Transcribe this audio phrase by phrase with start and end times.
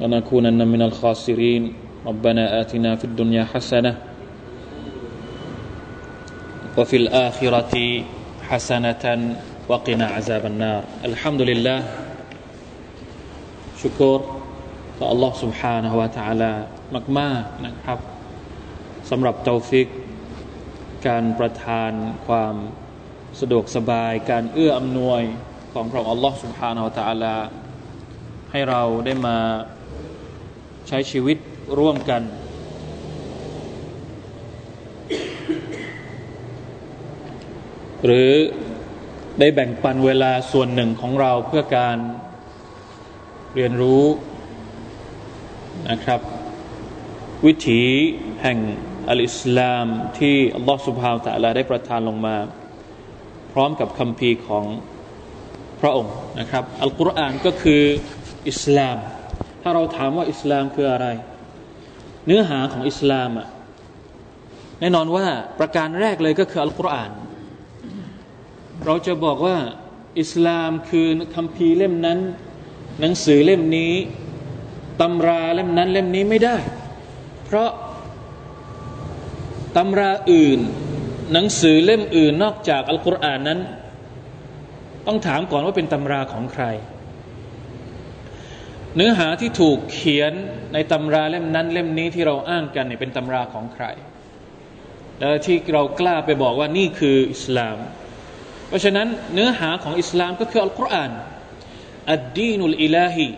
[0.00, 1.62] لنكونن من الخاسرين
[2.06, 3.92] ربنا آتنا في الدنيا حسنة
[6.76, 7.74] وفي الآخرة
[8.48, 9.04] حسنة
[9.68, 11.78] وقنا عذاب النار الحمد لله
[13.82, 14.20] شكر
[14.98, 16.52] ต่อ Allah سبحانه และ تعالى
[17.18, 17.98] มากๆนะครับ
[19.10, 19.86] สำหรับเตาฟิก
[21.06, 21.92] การประทาน
[22.26, 22.54] ความ
[23.40, 25.22] สะดวกสบาย การเอื้ออำนวย
[25.72, 27.34] ของพระองค์ Allah سبحانه และ تعالى
[28.50, 29.38] ให้เราได้มา
[29.79, 29.79] ใ
[30.91, 31.37] ช้ชีวิต
[31.79, 32.21] ร่วมกัน
[38.05, 38.31] หรือ
[39.39, 41.97] ได้แบ่งปันเวลาส่วนหนึ่งของเราเพื่อการ
[43.55, 44.03] เรียนรู้
[45.91, 46.19] นะครับ
[47.45, 47.81] วิถี
[48.41, 48.57] แห่ง
[49.09, 49.85] อัลอิสลาม
[50.19, 52.37] ที่อัลลอฮฺสุบฮาวตะลาได้ประทานลงมา
[53.53, 54.65] พร้อมกับคำพีของ
[55.81, 57.81] พระองค์นะครับ อัลกุรอานก็คือ
[58.49, 58.97] อิสลาม
[59.61, 61.07] ถ้าเราถามว่าอิสลามคืออะไร
[62.25, 63.47] เนื้อหาของอิสลามอะ
[64.79, 65.25] แน่นอนว่า
[65.59, 67.11] ประการแรกเลยก็คืออัลกุรอาน
[68.85, 69.57] เราจะบอกว่า
[70.21, 72.19] อิสลามคือคำพีเล่มนั้น
[72.99, 73.93] หนังสือเล่มนี้
[75.01, 76.57] ตำราเล่มนั้นเล่มนี้ไม่ได้
[77.45, 77.69] เพราะ
[79.77, 80.59] ตำราอื่น
[81.33, 83.59] หนังสือเล่มอื่นนอกจากอัลกุรอานนั้น
[85.07, 86.63] ต้องถามก่อนว่าเป็นตำราของใคร
[88.96, 90.32] เนื้อหาที่ถูกเขียน
[90.72, 93.84] ในตำราเล่มนั้นเล่มนี้ที่เราอ้างกันเนี่ยเป็นตำราของใคร
[95.18, 97.78] แล้วที่เรากล้าไปบอกว่านี่คืออิสลาม
[98.68, 101.12] เพราะฉะนั้นเนื้อหาของอิสลามก็คืออัลกุรอาน
[102.12, 103.28] อัดดีนุลอิลาฮี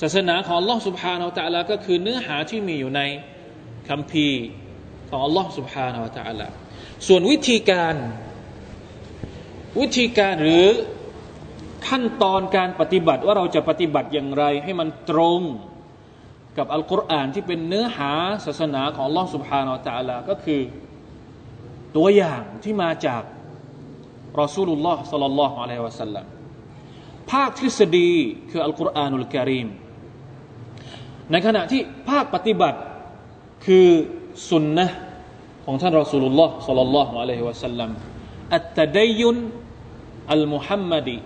[0.00, 3.02] ศาสนาของ Allah سبحانه และ تعالى ก็คือเนื้อหาที่มีอยู่ใน
[3.88, 4.44] คัมภีร์
[5.08, 6.46] ของ Allah سبحانه และ تعالى
[7.06, 7.94] ส่วนวิธีการ
[9.80, 10.66] วิธีการหรือ
[11.87, 15.41] ขั้นตอนการปฏิบัติว่าเราจะปฏิบัติอย่างไร ให้มันตรง
[16.57, 18.11] กับอัลกุรอานที่เป็นเนื้อหา
[18.45, 20.61] ศาสนาของลอสุภานาอัลลอฮก็คือ
[21.95, 23.23] ตัวอย่างที่มาจาก
[24.41, 26.25] รอสูลุลลอฮ์สัลลัลลอฮุอะลัยฮิวะสัลลัม
[27.31, 28.11] ภาคทฤษฎี
[28.49, 29.67] คืออัลกุรอานุลกิริม
[31.31, 32.79] ในขณะที่ภาคปฏิบัติ
[33.65, 33.87] คือ
[34.49, 34.87] สุนนะ
[35.65, 37.89] ของท่านรอสูลุลลอฮ์สัลลัลลอฮุอะลัยฮิวะสัลลัม
[38.55, 39.37] อัตตะดยุน
[40.33, 41.17] อัลมุฮัมมัดี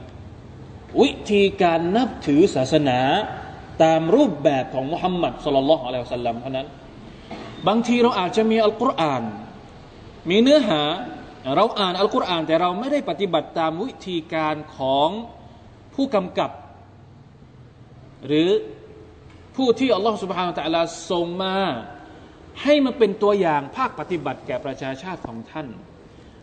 [1.01, 3.00] วิธีการนับถือศาสนา
[3.83, 6.67] ตามรูปแบบของมุฮัมมัดสุลลัลลอฮุอะลัยฮิสัลลัมเท่านั้น
[7.67, 9.23] บางทีเราอาจจะมีอัลกุรอาน
[10.29, 10.81] มีเนื้อหา
[11.55, 15.09] เราอ่านอัลกุรอาน แต่เราไม่ได้ปฏิบัติตามวิธีการของ
[15.95, 16.51] ผู้กำกับ
[18.28, 18.50] หรือ
[19.55, 21.55] ผู้ที่อัลลอฮฺสุบฮานตะลาส่งมา
[22.63, 25.67] ให้มันเป็นตัวอย่างภาคปฏิบัติแก่ประชาชาติของท่าน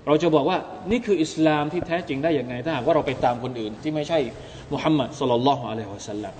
[0.06, 0.58] เราจะบอกว่า
[0.90, 4.18] นี่คืออิสลามที่แท้จริงได้อย่างไงถ้าหากว่าเราไปตามคนอื่น ที่ไม่ใช่
[4.72, 6.34] มุฮัมมัดสุลลัลลอฮุอะลัยฮิวะสัลลัม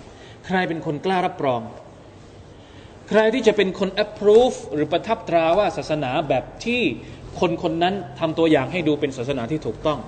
[0.47, 1.61] ใครเป็นคนกล้ารับรอง
[3.09, 6.83] ใครที่จะเป็นคน approve หรือประทับตราว่าศาสนาแบบที่
[7.41, 9.99] คนคนนั้นทำตัวอย่างให้ดูเป็นศาสนาที่ถูกต้อง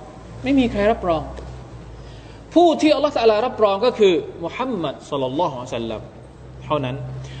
[0.43, 1.21] ไม่มีใครรับรอง
[2.53, 4.13] ผู้ที่อัลลอฮฺสัลลารับรองก็คือ
[4.43, 6.01] มุฮัมมัดสุลลัลลอฮุอะลัยฮิวะสัลลัม
[6.65, 6.95] เท่านั้น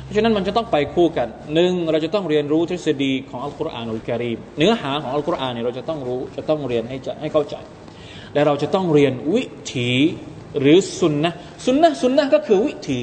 [0.05, 7.55] เพราะฉะนั้นมันจะต้องไปคู่กันหนึ่งเราจะต้องเรียนรู้ทฤษฎีของอัลกุรอานอุลกิริมเนื้อหาของอัลกุรอานเนี่ยเราจะต้องรู้จะต้องเรียนให้จะให้เข้าใจ
[8.33, 9.43] และเราจะต้องเรียนวิ
[9.75, 9.91] ถี
[10.59, 11.31] หรือสุนนะ
[11.65, 13.01] สุนนะสุนนะก็คือวิถี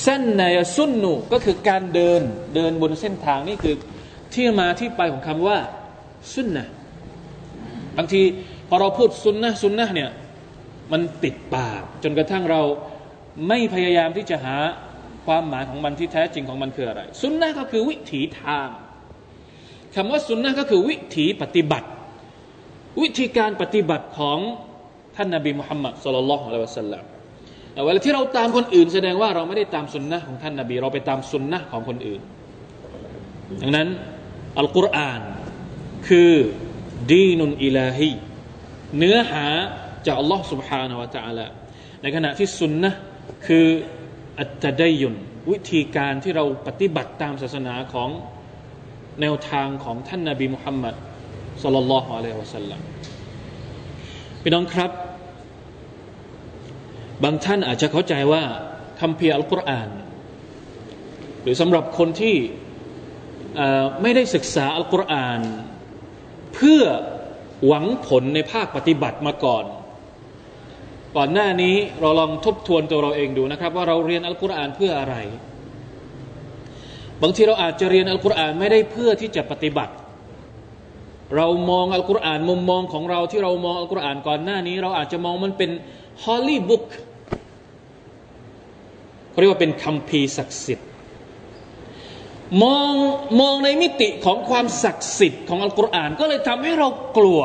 [0.00, 2.22] เส้นนายสุนนูก็คือการเดิน
[2.54, 3.74] เดินบนเส้นทางนี่คือ
[4.34, 5.58] ที่มาที่ไปของคำว่า
[6.34, 6.64] สุนนะ
[7.96, 8.22] บางที
[8.68, 10.10] พอเราพูดสุนนะสุนนะเนี่ย
[10.92, 12.62] มันติดปาก จนกระทั่งเรา
[13.48, 14.56] ไม่พยายามที่จะหา
[15.25, 18.67] ความหมายของมันที่แท้จริงของมันคืออะไร สุนนะก็คือวิถีทาง
[19.95, 21.87] คำว่าสุนนะก็คือวิถีปฏิบัติ
[23.01, 24.39] วิธีการปฏิบัติของ
[25.15, 27.03] ท่านนบีมุฮัมมัดสุลลัลลอฮุอะลัยฮิวะสัลลัม
[27.85, 32.21] เวลาที่เราตามคนอื่น แสดงว่าเราไม่ได้ตามสุนนะของท่านนบี เราไปตามสุนนะของคนอื่น
[33.61, 33.87] ดังนั้น
[34.59, 35.21] อัลกุรอาน
[36.07, 36.31] คือ
[37.11, 38.11] ดีนุนอิลาฮี
[38.97, 39.45] เนื้อหา
[40.05, 41.47] จากอัลลอฮ์ سبحانه และ تعالى
[42.01, 42.91] ในขณะที่สุนนะ
[43.47, 43.65] คือ
[44.38, 45.14] อัตไดยุน
[45.50, 48.10] วิธีการที่เราปฏิบัติตามศาสนาของ
[49.20, 50.94] แนวทางของท่านนาบีมุฮัมมัด
[51.62, 52.80] สุลลัลลอฮุอะลัยฮิวะสัลลัม
[54.42, 54.90] พี่น้องครับ
[57.24, 58.42] บางท่านอาจจะเข้าใจว่า
[59.00, 59.88] คำเพียอัลกุรอาน
[61.42, 62.36] หรือสำหรับคนที่
[64.02, 65.40] ไม่ได้ศึกษาอัลกุรอาน
[66.54, 66.82] เพื่อ
[67.66, 69.64] หวังผลในภาคปฏิบัติมาก่อน
[71.16, 75.16] ก่อนหน้านี้เราลองทบทวนตัวเราเองดูนะครับ ว่าเราเรียนอัลกุรอานเพื่ออะไร
[77.22, 79.92] บางทีเราอาจจะเรียนอัลกุรอานไม่ได้เพื่อที่จะปฏิบัติ
[81.36, 85.70] เรามองอัลกุรอานมุมมองของเราที่เรามองอัลกุรอานก่อนหน้านี้ เราอาจจะมองมันเป็น
[86.24, 86.86] ฮอลลีบุ๊ก
[89.30, 90.88] เขาเรียกว่าเป็นคัมภีร์ศักดิ์สิทธิ์
[92.62, 92.92] มอง
[93.40, 96.88] มองในมิติของความศักดิ์สิทธิ์ของอัลกุรอานก็เลยทำให้เรา
[97.18, 97.42] กลัว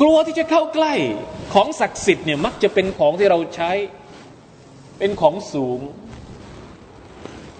[0.00, 0.94] กลัวที่จะเข้าใกล้
[1.54, 3.70] ของศักดิ์สิทธิ์เนี่ยมักจะเป็นของที่เราใช้
[4.98, 5.80] เป็นของสูง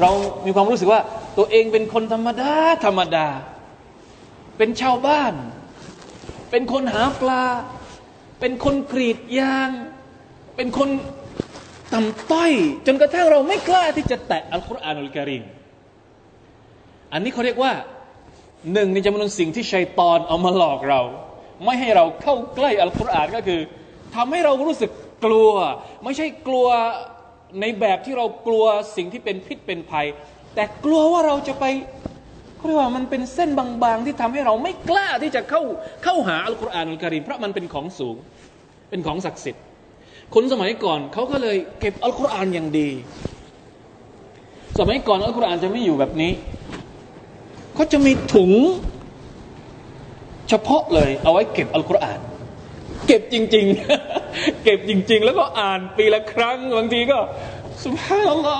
[0.00, 0.10] เรา
[0.46, 1.00] มีความรู้สึกว่า
[1.38, 2.52] ตัวเองเป็นคนธรรมดา
[2.84, 3.26] ธรรมดา
[4.58, 5.34] เป็นชาวบ้าน
[6.50, 7.44] เป็นคนหาปลา
[8.40, 9.70] เป็นคนกรีดยาง
[10.56, 10.88] เป็นคน
[11.94, 12.52] ต่ำต้อย
[12.86, 15.44] จนกระทั่งเราไม่กล้าที่จะแตะอัลกุรอานอัลกิริม
[17.12, 17.72] อันนี้เขาเรียกว่า
[18.72, 21.00] หนึ่งในจำนวนสิ่งที่ชัยตอนเอามาหลอกเรา
[21.64, 23.60] ไม่ให้เราเข้าใกล้อัลกุรอานก็คือ
[24.16, 24.90] ทำให้เรารู้สึก
[25.24, 25.52] กลัว
[26.04, 26.66] ไม่ใช่กลัว
[27.60, 28.64] ในแบบที่เรากลัว
[28.96, 30.06] สิ่งที่เป็นพิษเป็นภัย
[30.54, 31.64] แต่กลัวว่าเราจะไป
[32.56, 35.62] เขาเรียกว่ามันเป็นเส้นบางๆ ที่ทำให้เราไม่กล้าที่จะเข้า
[36.04, 38.16] เข้าหาอัลกุรอานอัลกิริมเพราะมันเป็นของสูง
[38.90, 39.62] เป็นของศักดิ์สิทธิ์
[40.34, 42.88] คนสมัยก่อนเขาก็เลยเก็บอัลกุรอานอย่างดี
[44.78, 46.32] สมัยก่อนอัลกุรอานจะไม่อยู่แบบนี้
[47.74, 48.52] เขาจะมีถุง
[50.48, 52.20] เฉพาะเลยเอาไว้เก็บอัลกุรอาน
[53.08, 53.66] เก็บจริง
[54.14, 57.18] ๆ เก็บจริง ๆ แล้วก็อ่านปีละครั้งบางทีก็
[57.84, 58.58] สุภาพลลอ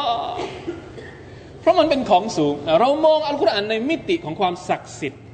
[1.60, 5.24] เพราะมันเป็นของสูง เรามองอัลกุรอานในมิติของความศักดิ์สิทธิ์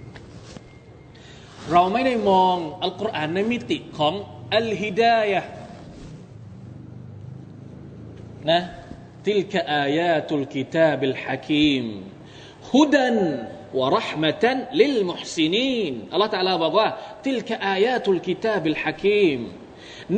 [1.72, 4.14] เราไม่ได้มองอัลกุรอานในมิติของ
[4.54, 5.42] อัลฮิดายะ
[8.50, 8.60] นะ
[9.26, 9.84] ติลกอา
[13.80, 16.88] ยาตุลกิตาบิลฮะมฮุดันวะรหมะตันลิลมุฮซินีนอัลลอฮฺตะลาบอกว่า
[17.24, 19.38] ติลกอายาตุลกิตาบิลฮะคีม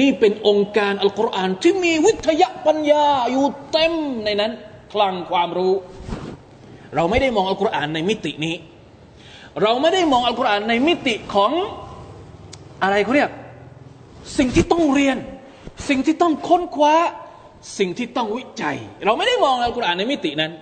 [0.00, 3.92] นี่เป็นองค์การอัลกุรอานที่มีวิทยาปัญญาอยู่เต็ม
[4.24, 4.52] ในนั้น
[4.92, 5.74] คลังความรู้
[6.94, 8.54] เราไม่ได้มองอัลกุรอานในมิตินี้
[9.62, 11.52] เราไม่ได้มองอัลกุรอานในมิติของ
[12.82, 13.30] อะไรเขาเรียก
[14.38, 15.16] สิ่งที่ต้องเรียน
[15.88, 16.94] สิ่งที่ต้องค้นคว้า
[17.78, 20.52] สิ่งที่ต้องวิจัย เราไม่ได้มองอัลกุรอานในมิตินั้น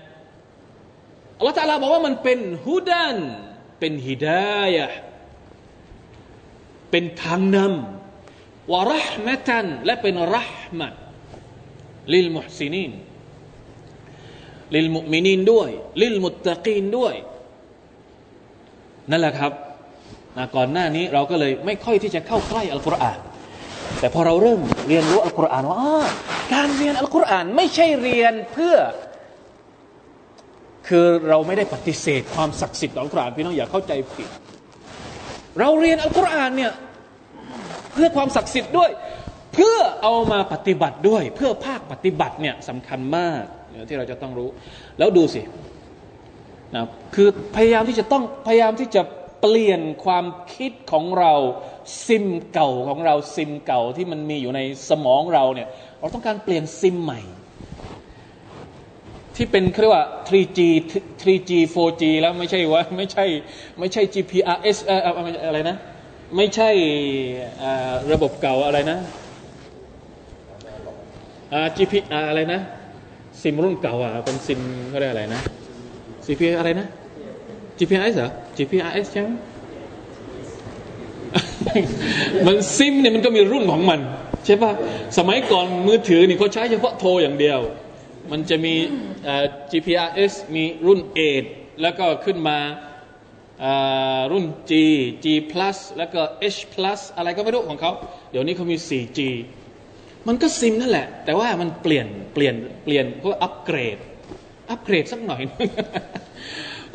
[1.38, 3.16] อัลลอฮฺตาลาบอกว่ามันเป็นฮุดัน
[3.80, 4.86] เป็นฮิดายะ
[6.90, 10.88] เป็นทางนำวะรหมะตันและเป็นรหมะ
[12.14, 12.92] ลิลมุฮซินีน
[14.74, 15.68] ลิลมุมินีนด้วย
[16.02, 17.14] ลิลมุตตะกีนด้วย
[19.10, 19.52] นั่นแหละครับ
[20.56, 23.18] ก่อนหน้านี้เราก็เลยไม่ค่อยที่จะเข้าใกล้อัลกุรอาน
[24.00, 25.78] แต่พอเราเริ่มเรียนรู้อัลกุรอานว่า
[26.54, 28.76] การเรียนอัลกุรอานไม่ใช่เรียนเพื่อ
[30.88, 34.28] คือเราไม่ได้ปฏิเสธความศักดิ์สิทธิ์ของอัลกุรอานพี่น้องอย่าเข้าใจผิด
[35.58, 36.72] เราเรียนอัลกุรอานเนี่ย
[37.92, 38.90] เพื่อความศักดิ์สิทธิ์ด้วย
[39.54, 43.42] เพื่อเอามาปฏิบัติด้วย เพื่อภาคปฏิบัติเนี่ยสำคัญมาก
[43.88, 44.48] ที่เราจะต้องรู้
[44.98, 45.42] แล้วดูสิ
[46.74, 46.84] นะ
[47.14, 49.02] คือพยายามที่จะต้องพยายามที่จะ
[49.40, 51.34] เปลี่ยนความคิดของเรา
[52.06, 55.68] ซิมเก่าของเราซิมเก่าที่มันมีอยู่ในสมองเราเนี่ย
[56.00, 57.20] เราต้องการเปลี่ยนซิมใหม่
[59.36, 60.60] ที่เป็นเรียกว่า 3G
[61.22, 63.24] 3G 4G แล้วไม่ใช่ว่าไม่ใช่
[63.78, 64.76] ไม่ใช่ GPRS
[65.46, 65.76] อะไรนะ
[66.36, 66.70] ไม่ใช่
[68.12, 68.98] ระบบเก่าอะไรนะ
[71.76, 71.92] GP
[72.30, 72.60] อะไรนะ
[73.40, 75.40] ซิมรุ่นเก่าอะเป็นซิมเขาเรียกอะไรนะ
[76.26, 76.86] CP อะไรนะ
[77.78, 79.28] GPRS เหรอ GPRS ใช่ไหม
[82.46, 84.00] มันซิมเนี่ยมันก็มีรุ่นของมัน
[84.44, 84.72] ใช่ปะ
[85.18, 87.60] สมัยก่อนมือถือนี่เขาใช้เฉพาะโทรอย่างเดียว
[88.30, 88.74] มันจะมี
[89.70, 91.00] GPRS มีรุ่น
[91.40, 92.58] 8 แล้วก็ขึ้นมา
[94.32, 94.72] รุ่น G
[95.24, 96.20] G plus แล้วก็
[96.54, 97.92] H plus อะไรก็ไม่รู้ของเขา
[98.30, 99.20] เดี๋ยวนี้เขามี 4G
[100.28, 102.54] มันก็ซิมนั่นแหละ แต่ว่ามันเปลี่ยนเปลี่ยน
[102.84, 103.98] เปลี่ยนเพื่ออัปเกรด
[104.70, 105.42] อัปเกรดสักหน่อย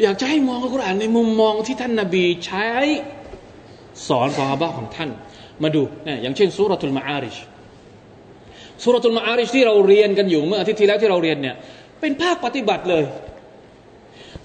[0.01, 2.67] อยากจะให้มองอัลกุรอานในมุมมองที่ท่านนาบีใช้
[4.07, 5.09] สอนซอฮาบะของท่าน
[5.63, 7.37] มาดูนะอย่างเช่นสุรทูลมาอาริช
[8.83, 11.55] สุรทูลมาอาริชที่เราเรียนกันอยู่เมื่ออาทิตย์ที่แล้วที่เราเรียนเนี่ย
[12.01, 13.03] เป็นภาคปฏิบัติเลย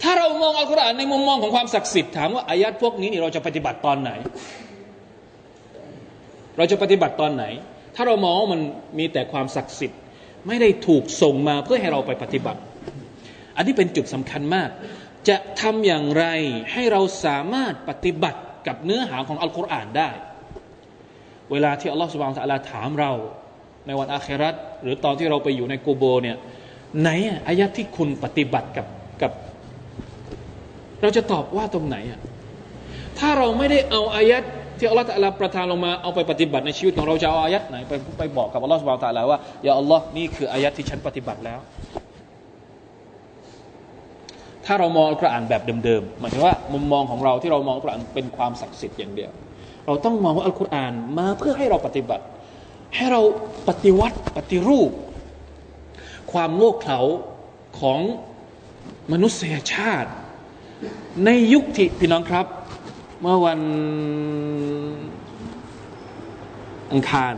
[0.02, 4.10] ถ้าเรามองอัลกุรอานในมุมมองของความศักดิ์สิทธิ์ถามว่าอายัดพวกนี้นี่เราจะปฏิบัติตอนไหน
[6.56, 7.44] เราจะปฏิบัติตอนไหน
[7.94, 8.60] ถ้าเรามองมัน
[8.98, 10.00] มีแต่ความศักดิ์สิทธิ์
[10.46, 12.60] ไม่ได้ถูกส่งมาเพื่อให้เราไปปฏิบัติ
[13.56, 14.68] อันนี้เป็นจุดสำคัญมาก
[15.28, 16.24] จะทำอย่างไร
[16.72, 20.10] ให้เราสามารถปฏิบัติกับเนื้อหาของอัลกุรอานได้
[21.50, 23.12] เวลาที่อัลลอฮฺสุบานตะลาถามเรา
[23.86, 26.36] ในวันอาคราตหรือตอนที่เราไปอยู่ในกูโบเนี่ย
[27.00, 27.10] ไหน
[27.48, 28.86] อายะที่คุณปฏิบัติกับ
[29.22, 29.32] กับ
[31.02, 32.20] เราจะตอบว่าตรงไหนอะ
[33.18, 34.38] ถ้าเราไม่ได้เอาอายะ
[34.78, 41.60] ที่อัลลอฮฺตะลาประทานลงมาเอาไปปฏิบัติในชีวิตของเราจะเอาอายะไหนไปไปบอกกับอัลลอฮฺสุบานตะลาว่าอย่าอัลลอฮ์นี่คืออายะที่ฉันปฏิบัติแล้ว
[44.66, 49.30] ถ้าเรามองอัลกุรอานแบบเดิมๆหมายถึงว่ามุมมองของเราที่เรามองอัลกุรอานเป็นความศักดิ์สิทธิ์อย่างเดียว
[49.86, 52.24] เราต้องมองว่าอัลกุรอานมาเพื่อให้เราปฏิบัติ
[52.94, 53.22] ให้เรา
[53.68, 54.90] ปฏิวัติปฏิรูป
[56.32, 56.98] ความโง่เขลา
[57.80, 58.00] ของ
[59.12, 60.10] มนุษยชาติ
[61.24, 62.46] ในยุคที่พี่น้องครับ
[63.20, 63.60] เมื่อวัน
[66.92, 67.34] อังคาร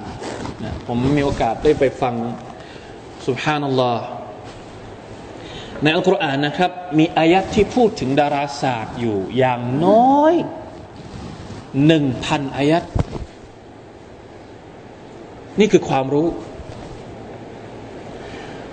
[0.62, 2.14] นะผมมีโอกาสได้ไปฟัง
[3.26, 4.04] สุภานัลลอฮ์
[5.82, 10.34] ในอัลกุรอานนะครับ มีอายัดที่พูดถึงดาราศาสตร์อยู่อย่างน้อย
[11.86, 12.84] หนึ่งพันอายัด
[15.60, 16.28] นี่คือความรู้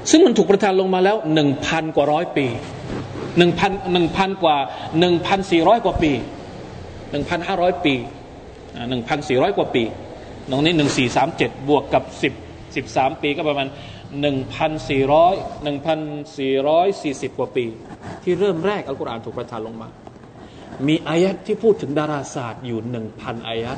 [0.09, 2.45] ซึ่งมันถูกประทานลงมาแล้วหนึ่งพันกว่าร้อยปี
[3.37, 4.57] หนึ่งพันหนึ่งพันกว่า
[4.99, 6.11] หนึ่งพันสี่ร้อยกว่าปี
[7.11, 7.95] หนึ่งพันห้าร้อยปี
[8.89, 9.83] หนึ่งพันสี่ร้อยกว่าปี
[10.49, 12.33] ตรงนี้หนึ่งสี่สามเจ็ดบวกกับสิบ
[12.75, 13.67] สิบสามปีก็ประมาณ
[14.21, 15.99] หนึ่งพันสี่ร้อยหนึ่งพัน
[16.37, 17.65] สี่ร้อยสี่สิบกว่าปี
[18.23, 19.89] ที่เริ่มแรกอัลกุรอานถูกประทานลงมา
[20.87, 23.77] มีอายัดที่พูดถึงดาราศาสตร์อยู่หนึ่งพันอายัด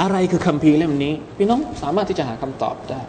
[0.00, 3.00] อะไรคือคัมภีร์เล่มนี้ พี่น้องสามารถที่จะหาคำตอบได้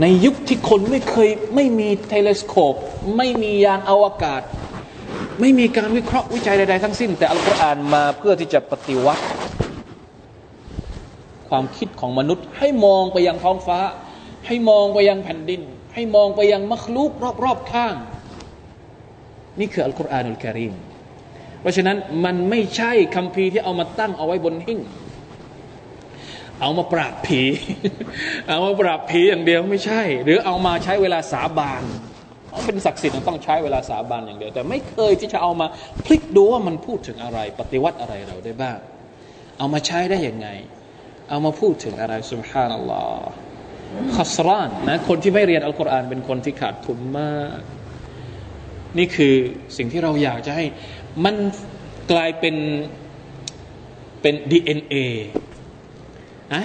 [0.00, 2.74] ในยุคที่คนไม่เคยไม่มีเทเลสโคป
[3.16, 4.42] ไม่มียานอวกาศ
[5.40, 9.22] ไม่มีการวิเคราะห์วิจัยใดๆทั้งสิ้น แต่อัลกุรอานมาเพื่อที่จะปฏิวัติ
[11.48, 13.78] ความคิดของมนุษย์ ให้มองไปยังท้องฟ้า
[14.46, 15.60] ให้มองไปยังแผ่นดิน
[15.94, 17.10] ให้มองไปยังมัคลูก
[17.44, 17.94] รอบๆข้าง
[19.60, 20.74] นี่คืออัลกุรอานุลกิริม
[21.60, 24.80] เพราะฉะนั้นมันไม่ใช่คำพีที่เอามาตั้งเอาไว้บนหิ้ง
[26.60, 27.42] เอามาปราบผี
[28.48, 31.82] เอามาปราบผีอย่างเดียวไม่ใช่ หรือเอามาใช้เวลาสาบาน
[32.66, 35.66] เป็นศักดิ์สิทธิ์ต้องใช้เวลาสาบานอย่างเดียว แต่ไม่เคยที่จะเอามา
[36.04, 38.78] พลิกดูว่ามันพูดถึงอะไร ปฏิวัติอะไรเราได้บ้าง
[39.58, 40.48] เอามาใช้ได้ยังไง
[41.30, 43.28] เอามาพูดถึงอะไรสุบฮานัลลอฮ์
[44.16, 47.60] ขัสรานนะคนที่ไม่เรียนอัลกุรอานเป็นคนที่ขาดทุนมาก
[48.98, 49.34] นี่คือ
[49.76, 50.64] สิ่งที่เราอยากจะให้
[51.24, 51.36] มัน
[52.12, 52.56] กลายเป็น
[54.22, 54.96] เป็น DNA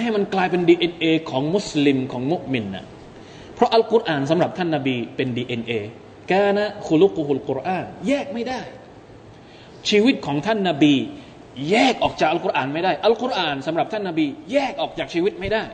[0.00, 2.84] ให้มันกลายเป็น DNA ของมุสลิมของมุสลิมนะ
[3.54, 5.72] เพราะอัลกุรอานสำหรับท่านนาบีเป็น DNA
[6.32, 8.60] กานะคุลุกุฮุลกุรอานแยกไม่ได้
[9.88, 10.94] ชีวิตของท่านนาบี
[11.70, 15.64] แยกออกจากอัลกุรอานไม่ได้ อัลกุรอานสำหรับท่านนาบี แยกออกจากชีวิตไม่ได้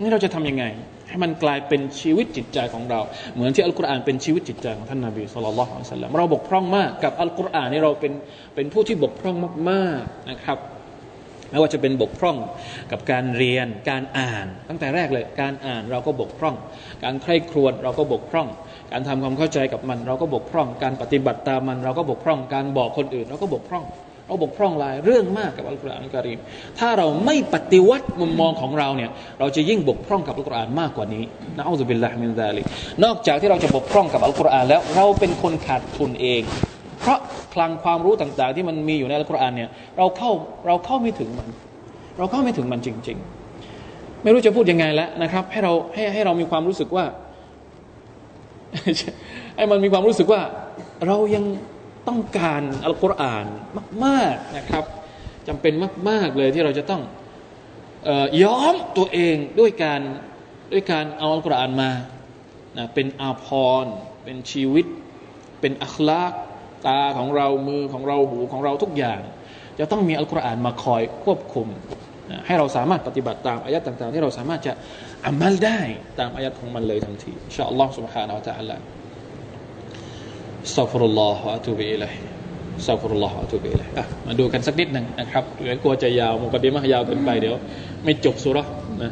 [0.00, 0.64] นี่เราจะทำยังไง
[1.08, 3.00] ให้มันกลายเป็นชีวิตจิตใจของเรา
[3.34, 8.12] เหมือนที่อัลกุรอานเป็นชีวิตจิตใจของท่านนาบีสุลต่านละฮ์สัลลัมเราบกพร่องมากกับอัลกุรอานนี่เราเป็น
[8.54, 9.36] เป็นผู้ที่บกพร่อง
[9.70, 10.58] มากๆนะครับ
[11.54, 12.36] ไม่ว่าจะเป็นบกพร่อง
[12.92, 16.54] กับการเรียนการอ่าน ตั้งแต่แรกเลยการอ่านเราก็บกพร่อง
[17.04, 18.48] การใคร่ครวญเราก็บกพร่อง
[18.92, 23.84] การทำความเข้าใจกับมัน เราก็บกพร่อง การปฏิบัติตามมัน เราก็บกพร่อง การบอกคนอื่น เราก็บกพร่อง
[24.26, 26.38] เราบกพร่องหลายเรื่องมากกับอัลกุรอานอัลกิริม
[26.78, 31.24] ถ้าเราไม่ปฏิวัติมุมมองของเราเนี่ยเราจะยิ่งบกพร่องกับอัลกุรอานมากกว่านี้
[31.56, 32.62] นะอัลลอฮฺบิลลาฮิมินซาลิ
[33.04, 36.42] นอกจากที่เราจะบกพร่องกับอัลกุรอานแล้วเราเป็นคนขาดทุนเอง
[37.04, 37.20] เพราะ
[37.54, 40.30] คลังความรู้ต่าง ๆ ที่มันมีอยู่ในอัลกุรอานเนี่ยเราเข้า
[40.66, 41.48] เราเข้าไม่ถึงมัน
[42.18, 43.18] เราเข้าไม่ถึงมันจริง
[43.70, 47.04] ๆ ไม่รู้จะพูดยังไงแล้วนะครับ ให้เราให้ให้เรามีความรู้สึกว่า
[49.56, 50.40] ให้มันมีความรู้สึกว่า
[51.06, 51.44] เรายัง
[52.08, 53.46] ต้องการอัลกุรอาน
[54.04, 54.84] มาก ๆนะครับ
[55.48, 55.72] จำเป็น
[56.08, 57.02] มาก ๆเลยที่เราจะต้อง
[58.42, 60.00] ย้อมตัวเองด้วยการ
[60.72, 61.90] ด้วยการเอาอัลกุรอานมา
[62.78, 63.46] นะเป็นอาภ
[63.84, 63.94] รณ์
[64.24, 64.86] เป็นชีวิต
[65.60, 66.32] เป็นอัคลาก
[66.87, 69.19] ตาของเรามือของเราหูของเราทุกอย่าง
[69.79, 71.67] จะต้องมีอัลกุรอานมาคอยควบคุม
[72.45, 74.73] ให้เราสามารถปฏิบัติตามอายัดต่างๆ ที่เราสามารถจะ
[75.25, 75.79] อามัลได้
[76.19, 78.77] ตามอายัดของมันเลยทันทีอินชาอัลลอฮ์ سبحانه และ تعالى
[80.75, 82.13] สัฟรุลลอฮฺอะตูบิอิลัย
[82.87, 83.87] สัฟรุลลอฮฺอะตูบิอิลัย
[84.27, 87.55] มาดูกันสักนิดหนึ่งนะครับเดี๋ยวกลัวจะยาวมุกดีมะยาวเกินไปเดี๋ยว
[88.03, 88.57] ไม่จบสุร
[89.03, 89.11] นะ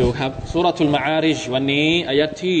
[0.00, 2.60] ดูครับสุรทุลมาอาริชวันนี้อายัดที่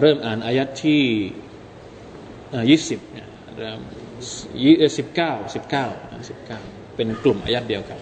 [0.00, 1.02] เริ่มอ่านอายัดที่
[2.70, 2.98] ยี่สิบ
[3.58, 3.80] เริ่ม
[4.64, 5.86] ยี่สิบเก้าสิบเก้า
[6.28, 6.58] สิบเก้า
[6.96, 7.98] เป็นกลุ่มอายัดเดียวกัน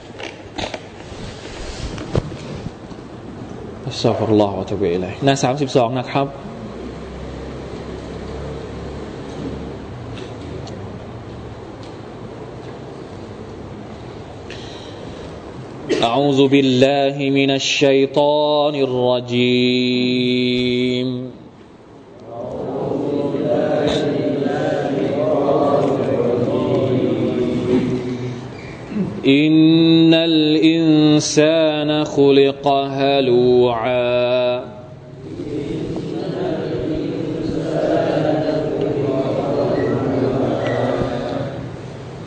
[3.86, 6.28] อัสซาฟุรุลลอฮฺวะตุบิอิลัยหน้าสามสิบสองนะครับ
[16.10, 20.06] أعوذ بالله من الشيطان الرجيم
[29.31, 34.61] إن الإنسان خلق هلوعا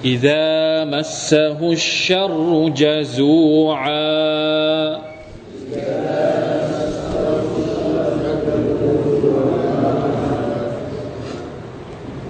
[0.04, 3.94] إذا مسه الشر جزوعا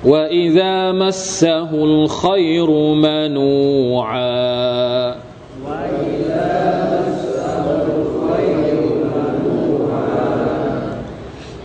[0.05, 4.35] وإذا مسه الخير منوعا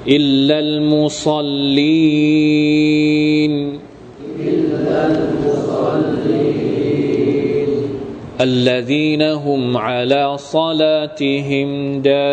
[0.08, 2.00] إلا المصلين
[8.41, 12.29] الذين هم على صلاتهم دائمون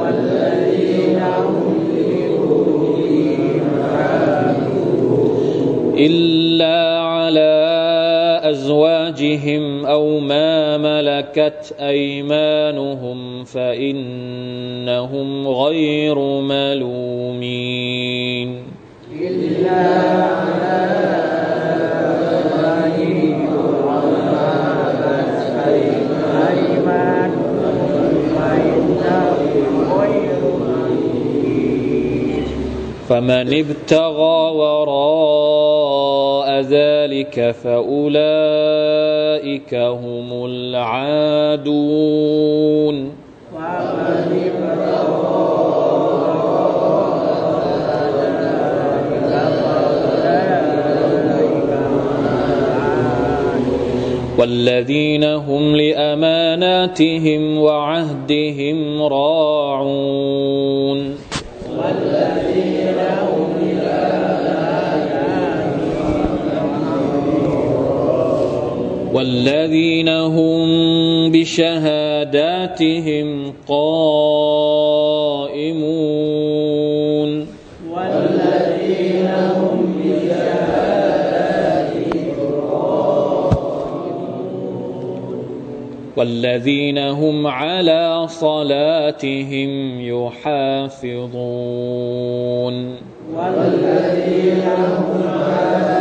[0.00, 5.30] والذين هم لفروجهم حافظون
[5.98, 7.50] إلا على
[8.44, 10.76] أزواجهم أو ما
[11.20, 17.90] ملكت أيمانهم فإنهم غير ملومين
[19.66, 20.40] على
[33.10, 35.80] فمن ابتغى وراء
[36.60, 38.14] ذلك فأولئك
[39.74, 40.09] هم
[40.80, 42.40] العادون.
[54.40, 59.49] والذين هم لأماناتهم وعهدهم راعون.
[69.20, 73.28] والذين هم بشهاداتهم
[73.68, 74.00] قائمون.
[77.92, 80.40] والذين هم بشهاداتهم
[86.16, 91.14] والذين هم على صلاتهم يحافظون.
[93.36, 96.00] والذين هم على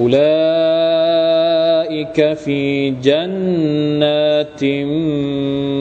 [0.00, 0.32] أولئك
[2.44, 4.62] في جنات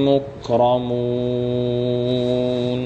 [0.07, 2.81] مكرمون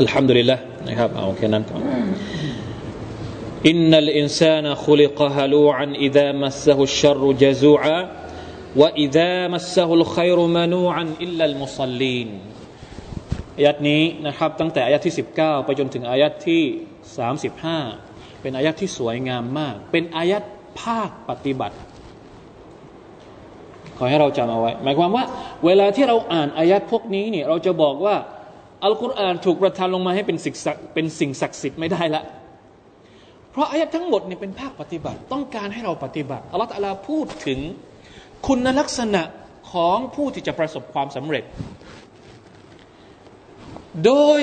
[0.00, 1.82] الحمد لله นะครับเอาแค่นั้นก่อน
[3.66, 7.98] إن الإنسان خلق هلوعا إذا مسه الشر جزوعا
[8.79, 12.29] ว่าอิดามัสซาฮุลขัยรุมานูอันอิลลัมุสลิน
[13.57, 16.63] อายัดนี้นะครับตั้งแต่อายัดที่ 19 ไปจนถึงอายัดที่
[17.73, 20.43] 35 เป็นอายัดที่สวยงามมาก เป็นอายัด
[20.81, 21.77] ภาคปฏิบัติ
[23.97, 25.23] ขอให้เราจำเอาไว้ หมายความว่า
[25.65, 28.15] เวลาที่เราอ่านอายัดพวกนี้เนี่ยเราจะบอกว่า
[28.85, 32.23] อัลกุรอานถูกประทานลงมาให้เป็นสิ่งสักเป็นสิ่งศักดิ์สิทธิ์ไม่ได้ละ
[33.51, 37.59] เพราะอายัดทั้งหมดเนี่ยเป็นภาคปฏิบัติ ต้องการให้เราปฏิบัติอัลลอฮฺพูดถึง
[38.47, 39.21] คุณลักษณะ
[39.71, 41.43] ของผู้ที่จะประสบความสำเร็จ
[44.05, 44.39] โดย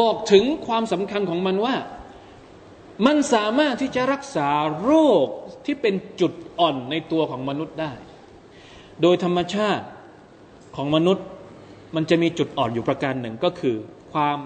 [0.00, 1.74] บอกถึงความสำคัญของมันว่า
[3.06, 4.48] มันสามารถที่จะรักษา
[4.82, 4.92] โร
[5.24, 5.26] ค
[5.64, 7.92] ที่เป็นจุดอ่อนในตัวของมนุษย์ได้
[9.02, 9.84] โดยธรรมชาติ
[10.76, 11.26] ของมนุษย์
[11.94, 13.76] มันจะมีจุดอ่อนอยู่ประการหนึ่งก็คือ
[14.12, 14.38] ความ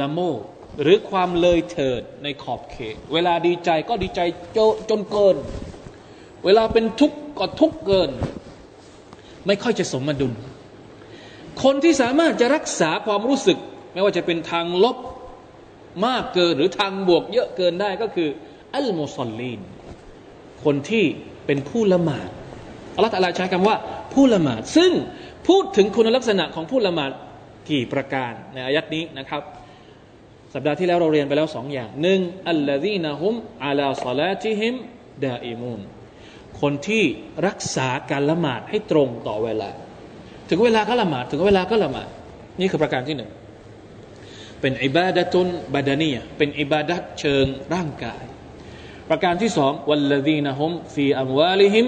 [0.00, 0.38] ละโมบ
[0.82, 4.20] หรือความเลยเถิดในขอบเขต เวลาดีใจก็ดีใจ
[4.56, 4.58] จ
[4.90, 5.36] จนเกิน
[6.44, 8.10] เวลาเป็นทุกข์ ก็ทุกเกิน
[9.46, 10.32] ไม่ค่อยจะสมดุล
[11.62, 13.58] คนที่สามารถจะรักษาความรู้สึก
[13.92, 14.96] ไม่ว่าจะเป็นทางลบ
[16.06, 18.28] มากเกินหรือทางบวกเยอะเกินได้ก็คือ
[18.74, 19.60] อัลโมุสลิน
[20.64, 21.04] คนที่
[21.46, 22.28] เป็นผู้ละหมาด
[22.94, 23.76] อัลลอฮฺตะลาใช้คำว่า
[24.14, 24.92] ผู้ละหมาด ซึ่ง
[25.48, 27.10] พูดถึงคุณลักษณะของผู้ละหมาด
[27.70, 29.42] กี่ประการในอายัดนี้นะครับ
[30.54, 32.20] สัปดาห์ที่แล้วเราเรียนไปแล้วสองอย่างหนึ่ง
[32.50, 34.74] อัลลอฮีนะฮุมอาลาซาลาติฮิม
[35.24, 35.80] ดาอิมูน
[36.64, 37.04] คนที่
[37.46, 39.70] รักษาการละหมาดให้ตรงต่อเวลา
[40.48, 42.08] ถึงเวลาก็ละหมาดถึงเวลาก็ละหมาด
[42.60, 43.30] นี่คือประการที่หนึ่ง
[44.60, 48.22] เป็นอิบาดะตุนบาดานียเป็นอิบาดัตเชิงร่างกาย
[49.10, 51.86] ประการที่สองวัลลดีนะฮุมฟีอัมวาลิฮิม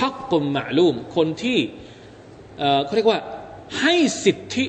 [0.00, 1.58] ฮักกุมมะลูม คนที่
[2.84, 3.20] เขาเรียกว่า
[3.80, 4.64] ให้สิทธิ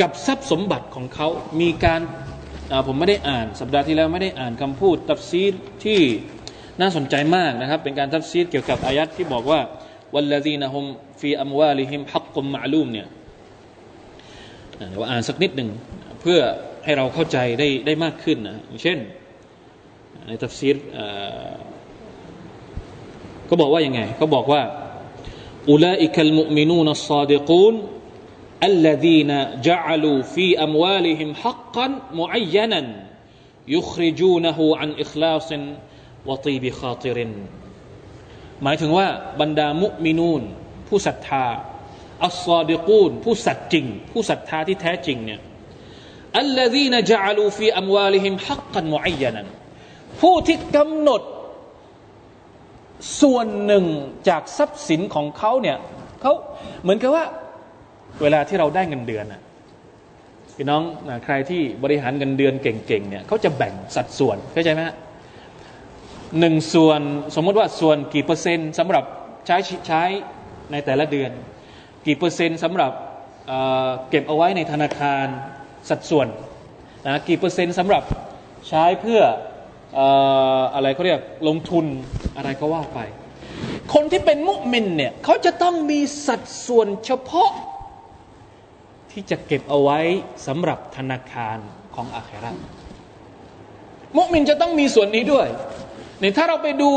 [0.00, 1.28] กับทรัพย์สมบัติของเขา
[1.60, 2.00] มีการ
[2.86, 5.52] ผมไม่ได้อ่าน สัปดาห์ที่แล้วไม่ได้อ่านคำพูดตัฟซีร
[5.84, 6.00] ที่
[6.81, 9.59] น่าสนใจมากนะครับ เป็นการตัฟซีดเกี่ยวกับอายัดที่บอกว่า
[10.13, 10.85] วัลลดีนะฮุม
[11.21, 13.07] ฟีอัมวาลิฮิมฮักกุมมะลูมเนี่ย
[14.89, 15.69] เดี๋ยวอ่านสักนิดหนึ่ง
[16.21, 16.39] เพื่อ
[16.83, 18.99] ให้เราเข้าใจได้ได้มากขึ้นนะเช่น
[20.27, 20.75] ในตัฟซีด
[23.49, 24.61] ก็บอกว่ายังไงเขาบอกว่า
[25.71, 27.75] อุลาอิคัลมุมินูนัสซาดิกูน
[28.73, 29.31] الذين
[29.67, 32.81] جعلوا في أموالهم حقا معينا
[33.67, 35.49] يخرجونه عن إخلاص
[36.28, 37.32] وطيب خاطر
[38.62, 39.06] หมายถึงว่า
[39.40, 40.42] บรรดาمؤمنون
[40.88, 41.44] ผู้ศรัทธา
[42.24, 45.40] الصادقون ผู้สัตย์จริง ผู้ศรัทธาที่แท้จริงเนี่ย
[46.38, 49.46] الذين جعلوا في أموالهم حقا معينا
[50.20, 51.22] ผู้ที่กำหนด
[53.20, 53.84] ส่วนหนึ่ง
[54.28, 55.76] จากทรัพย์สินของเขาเนี่ย
[56.20, 56.32] เขา
[56.82, 57.24] เหมือนกับว่า
[58.22, 59.40] เวลาที่เราได้เงินเดือนอะ
[60.56, 60.82] พี่น้อง
[61.24, 64.96] ใครที่บริหารเงินเดือนเก่งๆเนี่ยเขาจะแบ่งสัดส่วนเข้าใจไหมฮะ
[66.40, 67.00] หนึ่งส่วน
[67.34, 69.04] สมมติว่าส่วนกี่เปอร์เซ็นต์สำหรับ
[69.46, 70.02] ใช้ใช้
[70.72, 71.30] ในแต่ละเดือน
[72.06, 72.92] กี่เปอร์เซ็นต์สำหรับ
[73.48, 75.26] เเก็บเอาไว้ในธนาคาร
[75.88, 76.28] สัดส่วน
[77.04, 78.02] นะกี่เปอร์เซ็นต์สำหรับ
[78.68, 79.20] ใช้เพื่อ
[80.74, 81.86] อะไรเขาเรียกลงทุน
[82.36, 82.98] อะไรก็ว่าไป
[83.94, 87.50] คนที่เป็นมุมินเนี่ยเขาจะต้องมีสัดส่วนเฉพาะ
[89.12, 89.98] ที่จะเก็บเอาไว้
[90.46, 91.58] สำหรับธนาคาร
[91.94, 92.52] ของอาครา
[94.16, 95.48] มุมินจะต้องมีส่วนนี้ด้วย
[96.22, 96.90] นี่ถ้าเราไปดู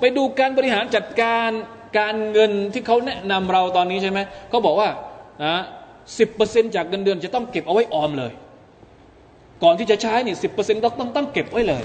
[0.00, 1.50] ไปดูการบริหารจัดการ
[1.98, 4.18] การเงินที่เขาแนะนำเราตอนนี้ใช่ไหม
[4.50, 4.88] เขาบอกว่า
[5.44, 5.56] นะ
[6.18, 8.32] สิบเปอร์เซ็นจากเงินเดือนจะต้องเก็บเอาไว้ออมเลย
[9.62, 11.82] ก่อนที่จะใช้นี่สิบเปอร์เซ็นต์ต้องต้องต้องเก็บไว้เลย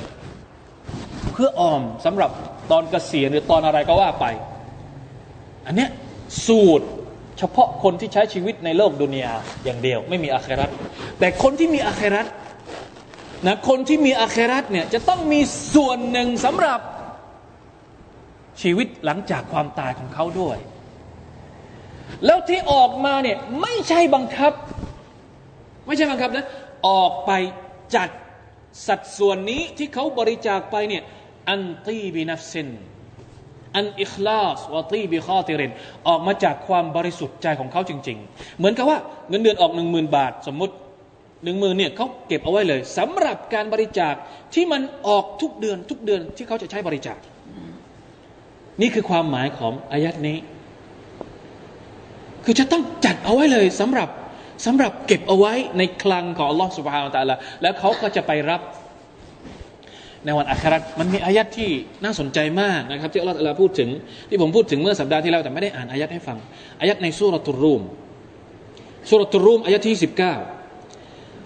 [1.33, 2.31] เพื่อออมสำหรับ
[2.71, 4.25] ตอนเกษียณหรือตอนอะไรก็ว่าไป
[5.65, 5.89] อันเนี้ย
[6.47, 6.85] สูตร
[7.37, 9.33] เฉพาะคนที่ใช้ชีวิตในโลกดุนยา
[9.65, 10.69] อย่างเดียว ไม่มีอาครัต
[11.19, 12.25] แต่คนที่มีอาครัต
[13.45, 15.39] นะคนที่มีอาครัตเนี่ยจะต้องมี
[15.75, 16.79] ส่วนหนึ่งสำหรับ
[18.61, 20.57] ชีวิตหลังจากความตายของเขาด้วย
[22.25, 24.53] แล้วที่ออกมาเนี่ยไม่ใช่บังคับ
[25.87, 26.45] ไม่ใช่บังคับนะ
[26.87, 27.31] ออกไป
[27.95, 28.09] จัด
[28.87, 31.03] สัดส่วนนี้ที่เขาบริจาคไปเนี่ย
[31.49, 32.69] อันตีบินัฟซิน
[33.75, 35.71] อันอิคลาสวตีบิข้อติริน
[36.07, 38.97] ออกมาจากความบริสุทธิ์ใจของเขาจริง ๆ เหมือนกับว่า
[39.29, 40.73] เงินเดือนออกหนึ่งหมื่นบาทสมมติ
[41.43, 44.13] หนึ่งหมื่นเนี่ยเขาเก็บเอาไว้เลยสำหรับการบริจาค
[44.53, 47.17] ที่มันออกทุกเดือนทุกเดือนที่เขาจะใช้บริจาค
[48.81, 50.37] นี่คือความหมายของอายัดนี้
[52.45, 54.09] คือจะต้องจัดเอาไว้เลยสำหรับ
[54.65, 58.61] สำหรับเก็บเอาไว้ในคลังของอัลลอฮฺสุบฮานตะละแล้วเขาก็จะไปรับ
[60.25, 61.71] ในวันอัครามันมีอายัดที่
[62.03, 63.89] น่าสนใจมากนะครับ ที่อัลลอฮฺพูดถึง
[64.29, 66.37] ที่ผมพูดถึงเมื่อสัปดาห์ที่แล้วแต่ไม่ได้อ่านอายัดให้ฟัง
[66.81, 67.81] อายัดในสุรตุรูม
[69.09, 70.35] สุรตุรูมอายัดที่สิบเก้า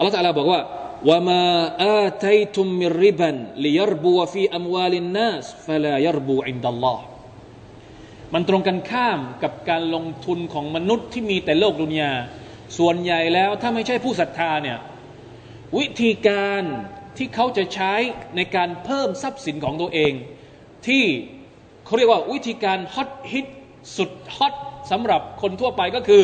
[0.03, 0.61] อัลลอฮฺตะลาบอกว่า
[1.09, 1.43] ว่ามา
[1.83, 3.35] อาตัยตุมมิริบัน
[3.65, 7.03] ลิยรบูฟีอัมวาลินนัสฟลายรบูอินดัลลอฮ์
[8.33, 12.11] มันตรงกันข้ามกับการลงทุนของมนุษย์ที่มีแต่โลกดุนยา
[12.77, 14.77] ส่วนใหญ่แล้วถ้าไม่ใช่ผู้ศรัทธาเนี่ย
[15.77, 16.63] วิธีการ
[17.17, 17.93] ที่เขาจะใช้
[18.35, 20.13] ในการเพิ่มทรัพย์สินของตัวเอง
[20.87, 21.03] ที่
[21.85, 23.45] เขาเรียกว่าวิธีการฮอตฮิต
[23.97, 24.53] สุดฮอต
[24.91, 26.23] สำหรับคนทั่วไปก็คือ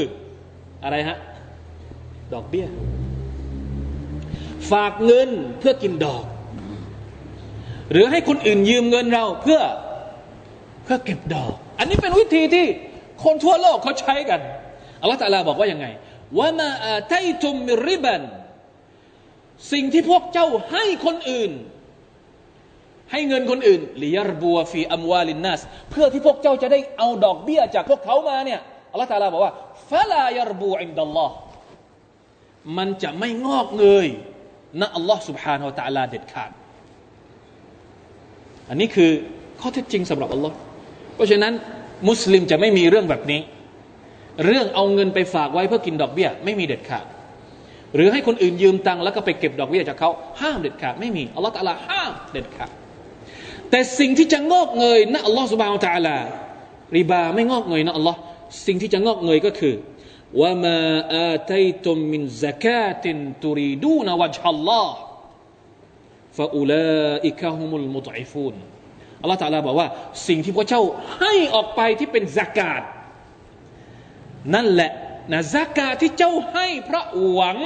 [0.84, 1.18] อะไรฮะ
[2.34, 2.68] ดอกเบี้ย
[4.72, 5.30] ฝากเงิน
[5.60, 6.24] เพื่อกินดอก
[7.92, 9.62] หรือให้คนอื่นยืมเงินเราเพื่อ
[10.84, 12.66] เพื่อเก็บดอก อันนี้เป็นวิธีที่
[13.24, 14.42] คนทั่วโลกเขาใช้กัน
[15.02, 15.88] อัลลอฮฺตาลาบอกว่ายังไง
[16.40, 17.56] ว่ามาอาไทตุม
[17.88, 18.22] ริบัน
[19.72, 21.52] สิ่งที่พวกเจ้าให้คนอื่น
[23.12, 28.60] ให้เงินคนอื่นลียรบัวฟีอัมวาลินนัสเพื่อที่พวกเจ้าจะได้เอาดอกเบี้ยจากพวกเขามาเนี่ย
[28.92, 29.54] อัลลอฮฺตาลาบอกว่า
[29.90, 31.34] ฟะลายรบูอินดัลลอฮ์
[32.78, 34.08] มันจะไม่งอกเงย
[34.82, 36.52] ณอัลลอฮ์สุบฮานาอัลตะลาเด็ดขาด
[38.70, 39.12] อันนี้คือ
[39.62, 40.56] ข้อเท็จจริงสำหรับอัลลอฮ์
[41.16, 41.54] เพราะฉะนั้น
[42.10, 43.42] มุสลิมจะไม่มีเรื่องแบบนี้
[44.46, 47.06] เรื่องเอาเงินไปฝากไว้เพื่อกินดอกเบี้ย ไม่มีเด็ดขาด
[47.96, 50.10] หรือให้คนอื่นยืมตังค์แล้วก็ไปเก็บดอกเบี้ยจากเขา
[50.42, 52.70] ห้ามเด็ดขาดไม่มีอัลลอฮ์ตะลาห้ามเด็ดขาด
[53.70, 56.18] แต่สิ่งที่จะงอกเงยนณอัลลอฮ์สุบฮานาอัลตะลา
[56.98, 58.20] ริบาไม่งอกเงยนณอัลลอฮ์
[58.66, 59.74] สิ่งที่จะงอกเงยก็คือ
[60.41, 60.79] ว่ามา
[61.17, 64.97] อาตัยตุมมินซากาตินตุรีดูนวจฮัลลอฮ์
[66.39, 68.55] ฟาอุลาอิกะฮุมุลมุตอิฟูน
[69.23, 69.89] อัลลอฮฺตาลาบอกว่า
[70.29, 70.83] สิ่งที่พระเจ้า
[71.19, 72.83] ให้ออกไปที่เป็นสากาศ
[74.55, 74.93] นั่นแหละ
[75.33, 77.59] นะสากาศที่เจ้าให้เพราะหวัง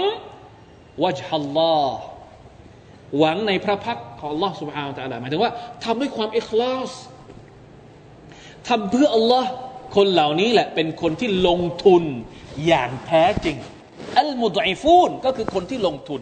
[1.02, 1.98] วะจัลลอฮ์
[3.18, 5.52] หวังในพระพักของ Allah سبحانه และ تعالى หมายถึงว่า
[5.84, 6.92] ทำด้วยความอิคลาส
[8.68, 9.44] ทำเพื่อ Allah
[9.96, 12.04] คนเหล่านี้แหละเป็นคนที่ลงทุน
[12.67, 13.57] อย่างแท้จริง
[14.19, 16.21] อัลมุดอิฟูนก็คือคนที่ลงทุน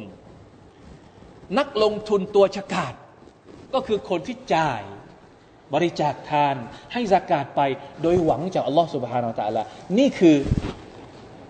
[1.60, 2.94] นักลงทุนตัวฉกาด
[3.74, 4.82] ก็คือคนที่จ่าย
[5.74, 6.56] บริจาคทาน
[6.94, 7.62] ให้สากาศไป
[8.02, 9.64] โดยหวังจากอัลลอฮฺสุบฮานาอัลตะลา
[9.98, 10.36] นี่คือ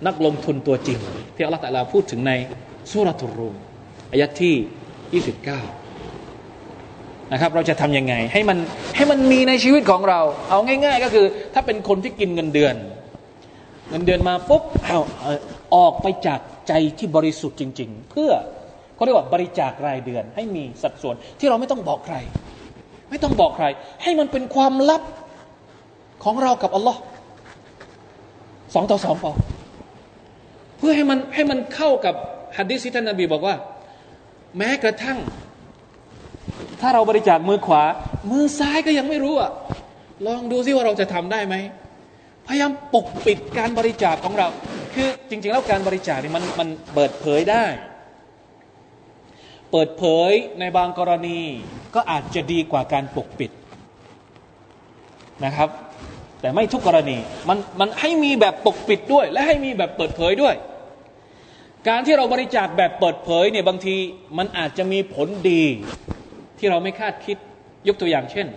[0.07, 0.99] นักลงทุนตัวจริง
[1.35, 2.31] ที่อัลลอฮฺตะลาพูดถึงใน
[2.91, 3.55] สุรทูรุม
[4.11, 8.57] อายะที่ 29 นะครับ เราจะทำยังไง ให้มัน
[8.95, 12.75] ให้มันมีในชีวิตของเรา เอาง่าย ๆ ก็คือ ถ้าเป็นคนที่กินเงินเดือน
[13.91, 14.99] เงินเดือนมาปุ๊บเอา
[15.75, 18.32] ออกไปจากใจที่บริสุทธิ์จริง ๆ เพื่อ
[18.95, 22.15] เขาเรียกว่าบริจาครายเดือน ให้มีสัดส่วนที่เราไม่ต้องบอกใคร
[23.10, 23.65] ไม่ต้องบอกใคร
[24.04, 25.01] ให้มันเป็นความลับ
[26.23, 26.99] ของเรากับอัลลอฮ์
[28.73, 29.32] สองต่อสองพอ
[30.77, 32.15] เพื่อให้มันให้มันเข้ากับ
[32.58, 33.56] ฮัดดิสที่ท่านนบีบอกว่า
[34.58, 35.17] แม้กระทั่ง
[36.82, 37.84] ถ้าเราบริจาคมือขวา
[38.32, 39.51] มือซ้ายก็ยังไม่รู้อะ
[40.27, 41.56] ลองดูซิว่าเราจะทำได้ไหม
[42.53, 44.47] ยายามปกปิดการบริจาคของเรา
[44.93, 47.65] คือจริง ๆ แล้วการบริจาคนี่มันมันเปิดเผยได้
[49.71, 51.39] เปิดเผยในบางกรณี
[51.95, 53.51] ก็อาจจะดีกว่าการปกปิด
[55.45, 55.69] นะครับ
[56.41, 57.17] แต่ไม่ทุกกรณี
[57.49, 60.55] มันมันให้มีแบบปกปิดด้วย และให้มีแบบเปิดเผยด้วย
[61.87, 63.95] การที่เราบริจาคแบบเปิดเผยเนี่ยบางที
[64.37, 65.63] มันอาจจะมีผลดี
[66.59, 67.37] ที่เราไม่คาดคิด
[67.87, 68.47] ยกตัวอย่างเช่น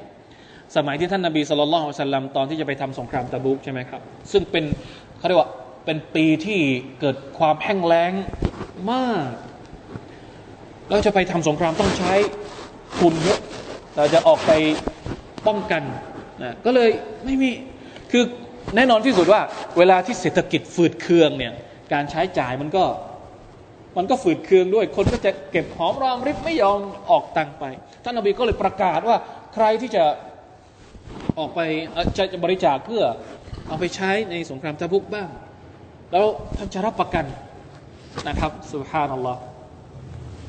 [0.76, 4.00] สมัยที่ท่านนาบีสุลต่านสัลลัมตอนที่จะไปทำสงครามตะบุกใช่ไหมครับ
[4.32, 4.64] ซึ่งเป็น
[5.18, 5.50] เขาเรียกว่า
[5.84, 6.60] เป็นปีที่
[7.00, 8.12] เกิดความแห้งแล้ง
[8.90, 9.28] มาก
[10.90, 12.12] เราจะไปทำสงครามต้องใช้
[12.98, 13.40] ทุนเยอะ
[13.96, 14.52] เราจะออกไป
[15.46, 15.82] ป้องกัน
[16.42, 16.90] นะก็เลย
[17.24, 17.50] ไม่มี
[18.12, 18.24] คือ
[18.76, 19.40] แน่นอนที่สุดว่า
[19.78, 21.52] เวลาที่เศรษฐกิจฝืดเคืองเนี่ย
[21.92, 22.84] การใช้จ่ายมันก็
[23.96, 27.64] มันก็ฝืดเคืองด้วย คนก็จะเก็บหอมรอมริบไม่ยอมออกตังไป
[28.04, 29.16] ท่านอบีก็เลยประกาศว่า
[29.54, 30.04] ใครที่จะ
[31.38, 31.60] ออกไป
[32.16, 33.04] จะจะบริจาคเพื่อ
[33.68, 35.28] เอาไปใช้ในสงครามตะบุกบ้าง
[36.12, 37.24] แล้วท่านจะรับประกัน
[38.28, 39.40] นะครับสุภานัลลอฮ์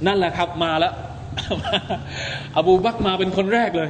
[0.08, 0.94] นั่นแหละครับมาแล้ว
[2.58, 3.90] อบูบักมาเป็นคนแรกเลย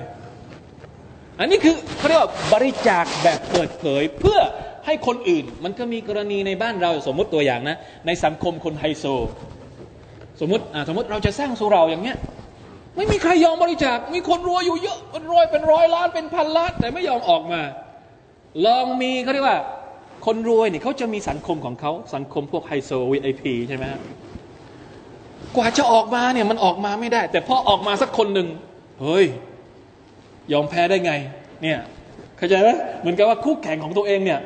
[1.39, 4.39] อันนี้คือเขาเรียกว่าบริจาคแบบเปิดเผยเพื่อ
[4.85, 9.05] ให้คนอื่น มันก็มีกรณีในบ้านเราสมมติตัวอย่างนะ ในสังคมคนไฮโซ
[10.41, 12.17] สมมติสมมติเราจะสร้างสุราอย่างเงี้ย
[12.95, 17.61] ไม่มีใครยอมบริจาค มีคนรวยอยู่เยอะเป็นร้อยเป็นร้อยล้านเป็นพันล้าน แต่ไม่ยอมออกมา
[18.65, 19.59] ลองมีเขาเรียกว่า
[20.25, 23.85] คนรวยเนี่ยเขาจะมีสังคมของเขาสังคมพวกไฮโซวีไอพีใช่ไหม
[25.55, 28.47] กว่าจะออกมาเนี่ยมันออกมาไม่ได้ แต่พอออกมาสักคนหนึ่ง
[29.01, 29.25] เฮ้ย
[30.51, 31.13] ยอมแพ้ได้ไง
[31.63, 31.79] เนี่ย
[32.37, 34.39] เข้าใจไหมเหมือนกับว่าคู่แข่งของตัวเองเนี่ย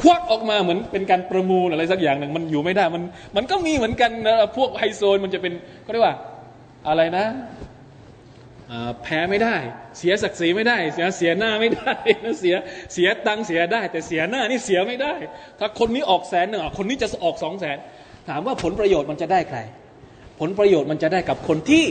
[0.00, 3.02] ควักออกมาเหมือนเป็นการประมูลอะไรสักอย่างหนึ่งมันอยู่ไม่ได้มัน
[3.36, 6.16] มันก็มีเหมือนกันนะพวกไฮโซนมันจะเป็นเขาเรียกว่า
[6.88, 7.24] อะไรนะ
[9.02, 9.56] แพ้ไม่ได้
[9.98, 12.56] เสียศักดิ์ศรีไม่ได้ เสียเสียหน้าไม่ได้นะเสีย
[12.92, 15.14] เสียตังเสียได้ แต่เสียหน้านี่เสียไม่ได้
[15.58, 17.78] ถ้าคนนี้ออกแสนหนึ่งคนนี้จะออกสองแสน
[18.28, 19.58] ถามว่าผลประโยชน์มันจะได้ใคร
[20.40, 21.84] ผลประโยชน์มันจะได้กับคนที่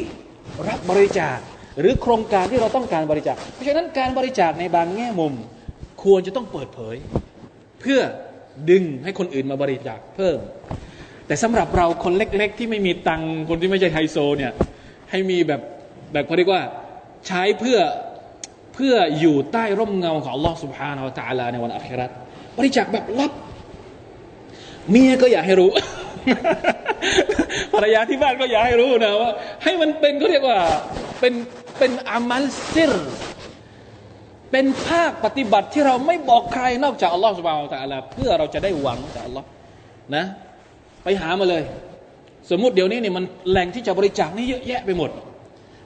[0.68, 1.38] รับบริจาค
[1.80, 5.34] หรือโครงการที่เราต้องการบริจาค เพราะฉะนั้นการบริจาคในบางแง่มุม
[6.04, 6.96] ควรจะต้องเปิดเผย
[7.82, 8.00] เพื่อ
[8.70, 10.38] ดึงให้คนอื่นมาบริจาคเพิ่ม
[11.28, 14.52] แต่สำหรับเราคนเล็ก ๆ ที่ไม่มีตังคนที่ไม่ใช่ไฮโซเนี่ย
[15.12, 15.62] ให้มีแบบ
[16.12, 16.62] แบบเขาเรียกว่า
[17.28, 17.80] ใช้เพื่อ
[18.74, 22.08] เพื่ออยู่ใต้ร่มเงาของลอสุภานาอัลตะลาในวันอัครา
[22.58, 23.32] บริจาคแบบลับ
[24.89, 25.72] เมียก็อยากให้รู้
[27.74, 29.32] ภรรยาที่บ้านก็อยากให้รู้นะว่า
[29.63, 30.60] ให้มันเป็นเขาเรียกว่า
[31.19, 31.34] เป็น
[31.80, 32.93] เป็นอามัลซิร
[34.52, 39.48] เป็นภาคปฏิบัติที่เราไม่บอกใครนอกจากอัลลอฮฺسبحانه وتعالىเพื่อเราจะได้หวังจากอัลลอฮ์
[40.15, 40.24] นะ
[41.04, 41.63] ไปหามาเลย
[42.50, 45.10] สมมุติเดี๋ยวนี้เนี่ยมันแหล่งที่จะบริจาคนี่เยอะแยะไปหมด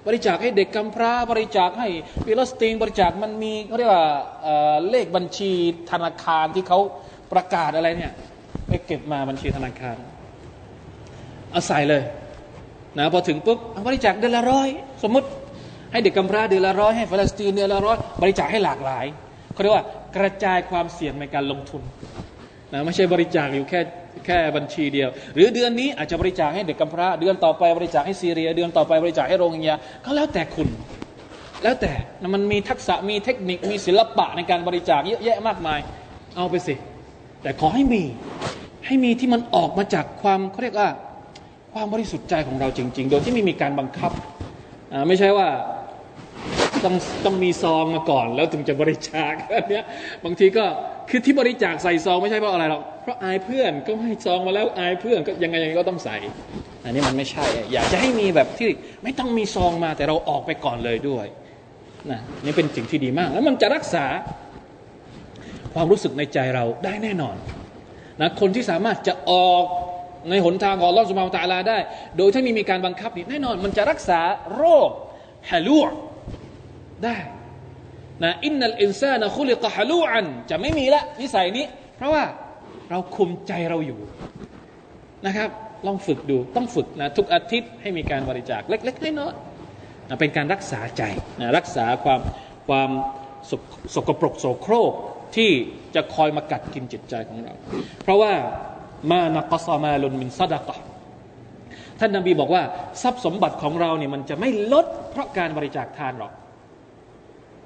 [0.07, 1.87] บริจาคให้เด็กกำพร้า บริจาคให้
[2.25, 4.05] ฟิลิสตีนบริจาคมันมีเขาเรียกว่า
[4.89, 5.51] เลขบัญชี
[5.91, 6.79] ธนาคารที่เขา
[7.33, 8.13] ประกาศอะไรเนี่ย
[8.67, 9.97] ไปเก็บมาบัญชีธนาคาร
[11.51, 12.03] เอาใส่เลย
[12.97, 14.69] นะพอถึงปุ๊บบริจาคเดือนละร้อย
[15.03, 15.27] สมมติ
[15.91, 19.05] ให้เด็กกำพร้าเดือนละร้อยให้ฟลสตีนเดือนละร้อยบริจาคให้หลากหลาย
[19.53, 19.85] เขาเรียกว่า
[20.15, 21.81] กระจายความเสี่ยงในการลงทุน
[22.73, 23.79] นะไม่ใช่บริจาคอยู่แค่
[24.25, 30.67] แค่บัญชีเดียว หรือเดือนนี้อาจจะบริจาคให้เด็กกำพร้าเดือนต่อไปบริจาคให้ซีเรีย เดือนต่อไปบริจาคให้โรงงานก็แล้วแต่คุณ
[31.63, 31.91] แล้วแต่
[32.33, 35.79] มันมีทักษะมีเทคนิคมีศิลปะในการบริจาคเยอะแยะมากมาย
[36.35, 36.75] เอาไปสิ
[37.41, 38.03] แต่ขอให้มี
[38.85, 40.89] ให้มีที่มันออกมาจากความเขาเรียกว่า
[41.73, 44.11] ความบริสุทธิ์ใจของเราจริง ๆ โดยที่ไม่มีการบังคับ
[45.07, 45.47] ไม่ใช่ว่า
[46.83, 46.95] ต้อง
[47.25, 49.81] ต้องมีซองมาก่อนแล้วถึงจะบริจาคอันนี้
[50.23, 50.65] บางทีก็
[51.09, 56.17] คือที่บริจาคใส่ซองไม่ใช่เพราะอะไรหรอกเพราะอายเพื่อนก็ให้ซองมาแล้วอายเพื่อนก็ยังไงยังไงก็ต้องใส่
[56.83, 58.69] อันนี้มันไม่ใช่ อยากจะให้มีแบบที่
[59.03, 61.25] ไม่ต้องมีซองมาแต่เราออกไปก่อนเลยด้วย
[62.11, 64.05] นะนี่เป็นสิ่งที่ดีมาก แล้วมันจะรักษา
[65.73, 67.35] ความรู้สึกในใจเราได้แน่นอน
[68.21, 69.63] นะคนที่สามารถจะออก
[70.29, 71.77] ในหนทางของลอสุมาตาลาได้
[72.17, 74.19] โดยถ้ามีมีการบังคับนี่แน่นอน มันจะรักษา
[74.55, 74.89] โรค
[75.49, 75.79] ฮาลู
[77.05, 77.15] ได้
[78.23, 81.65] นะอินนัลอินซานะคุลิกะฮาลูอัน จะไม่มีละนิสัยนี้
[81.97, 82.23] เพราะว่า
[82.89, 83.99] เราคุมใจเราอยู่
[85.25, 85.49] นะครับ
[85.87, 91.03] ลองฝึกดูต้องฝึกนะทุกอาทิตย์ให้มีการบริจาคเล็กๆน้อยๆนะเป็นการรักษาใจ
[91.39, 92.21] นะรักษาความ
[92.67, 92.89] ความ
[93.49, 93.51] ส
[93.95, 94.93] สกปรกโสโครก
[95.35, 95.51] ที่
[95.95, 97.53] จะคอยมากัดกินจิตใจของเรา
[98.03, 98.33] เพราะว่า
[99.11, 100.75] มานักซามาลุนมินซาดะกะ
[101.99, 102.63] ท่านนบีบอกว่า
[103.01, 106.31] ทรัพย์สมบัติของเราเนี่ยมันจะไม่ลดเพราะการบริจาคทานหรอก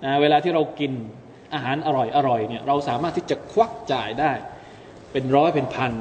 [0.03, 0.91] นะเวลาที่เรากิน
[1.53, 4.31] อาหารอร่อยอร่อยเนี่ยเราสามารถที่จะควักจ่ายได้
[5.11, 5.91] เป็นร้อยเป็นพัน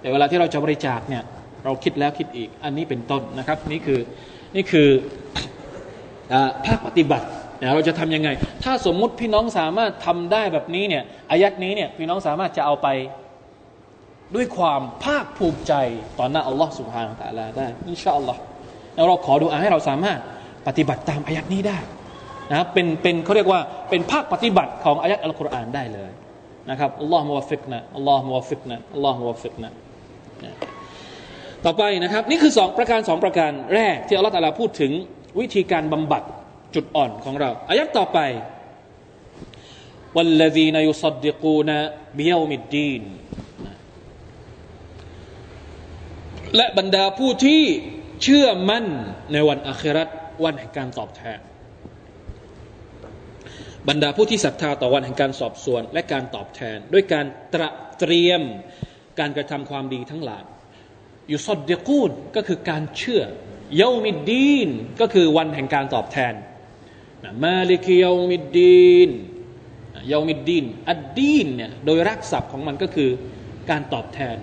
[0.00, 1.22] แต่เวลาที่เราจะบริจาคเนี่ย
[1.64, 4.00] เราคิดแล้วคิดอีกอันนี้เป็นต้นนะครับ นี่คือ
[4.56, 4.88] นี่คือ
[6.66, 7.26] ภาคปฏิบัติ
[7.74, 8.28] เราจะทำยังไง
[8.64, 12.88] ถ้าสมมุติพี่น้องสามารถทำได้แบบนี้เนี่ยอายัดนี้เนี่ยพี่น้องสามารถจะเอาไป
[14.34, 15.72] ด้วยความภาคภูมิใจ
[16.18, 18.40] ต่อหน้าอัลลอฮ์سبحانه وتعالىได้อินชาอัลลอฮ์
[18.94, 20.18] แล้วเราขอดูอาให้เราสามารถ
[20.66, 21.78] ปฏิบัติตามอายัดนี้ได้
[22.51, 26.11] นะเป็นเป็นเขาเรียกว่าเป็นภาคปฏิบัติของอายัดอัลกุรอานได้เลย
[26.69, 29.71] นะครับอัลลอฮ์มุวฟิกนะอัลลอฮ์มุวฟิกนะอัลลอฮ์มุวฟิกนะ
[31.65, 34.91] ต่อไปนะครับ นี่คือสองประการสองประการแรกที่อัลลอฮ์ตาลาพูดถึง
[35.39, 36.23] วิธีการบำบัด
[36.75, 38.19] จุดอ่อนของเราอายัดต่อไป
[40.17, 41.69] والذين يصدقون
[42.19, 43.03] بيوم الدين
[46.55, 47.63] และบรรดาผู้ที่
[48.23, 48.85] เชื่อมั่น
[49.33, 50.09] ในวันอาคราต
[50.43, 51.39] วันแห่งการตอบแทน
[53.88, 57.68] บรรดาผู้ที่ศรัทธาต่อวันแห่งการสอบสวน และการตอบแทน ด้วยการตระ
[57.98, 58.42] เตรียม
[59.20, 60.44] การกระทำความดีทั้งหลาย
[61.28, 63.22] يصدقون ก็คือการเชื่อ
[63.76, 64.68] يوم الدين
[65.00, 66.34] ก็คือวันแห่งการตอบแทน
[67.42, 69.10] มาลิกเยามิดดีน
[70.08, 73.10] เยามิดดีนอัดดีนเนี่ยโดยรักศัพท์ของมันก็คือ
[73.70, 74.36] การตอบแทน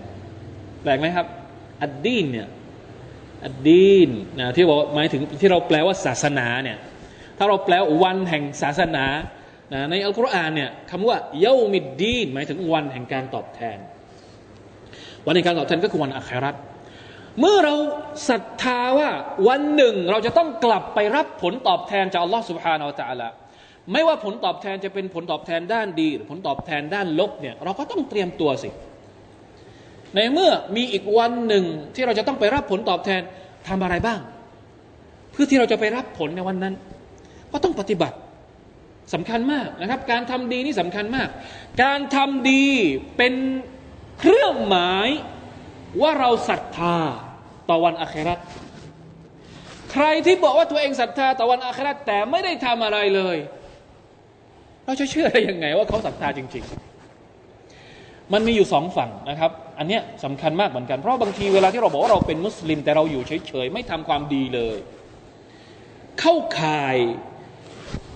[0.81, 1.27] แปลกไหมครับ
[1.81, 2.47] الدين เนี่ย
[3.45, 4.09] الدين
[4.39, 6.77] นะที่บอกหมายถึงที่เราแปลว่าศาสนาเนี่ย
[7.39, 7.73] ถ้าเราแปล
[8.03, 9.05] วันแห่งศาสนา
[9.73, 13.77] นะในอัลกุรอานเนี่ยคำว่าเยามิดดีนหมายถึงวันแห่งการตอบแทน
[15.25, 16.55] วันแห่งการตอบแทนก็คือวันอัคราต
[17.39, 17.75] เมื่อเรา
[18.29, 19.09] ศรัทธาว่า
[19.47, 23.29] วันหนึ่งเราจะต้องกลับไปรับผลตอบแทนจากอัลลอฮฺสุบฮานาอัลตะละ
[23.91, 28.69] ไม่ว่าผลตอบแทนจะเป็นผลตอบแทนด้านดี หรือผลตอบแทนด้านลบเนี่ยเราก็ต้องเตรียมตัวสิ
[30.15, 31.63] ในเมื่อมีอีกวันหนึ่ง
[31.95, 33.21] ที่เราจะต้องไปรับผลตอบแทน
[33.67, 34.19] ทำอะไรบ้าง
[35.31, 36.73] เพื่อที่เราจะไปรับผลในวันนั้น
[37.51, 38.17] ก็ต้องปฏิบัติ
[39.13, 41.27] สำคัญมากนะครับ การทำดีนี่สำคัญมาก
[41.83, 42.65] การทำดี
[43.17, 43.33] เป็น
[44.19, 45.07] เครื่องหมาย
[46.01, 46.97] ว่าเราศรัทธา
[47.69, 48.39] ต่อวันอาคราต
[49.91, 53.37] ใครที่บอกว่าตัวเองศรัทธาต่อวันอาคราตแต่ไม่ได้ทำอะไรเลย
[54.85, 64.77] เราจะเชื่อได้ยังไงว่าเขาศรัทธาจริง ๆ มันมีอยู่สองฝั่งนะครับ อันเนี้ยสำคัญมากเหมือนกันเพราะบางทีเวลาที่เราบอกว่าเราเป็นมุสลิม แต่เราอยู่เฉยๆไม่ทำความดีเลย
[66.19, 66.97] เข้าข่าย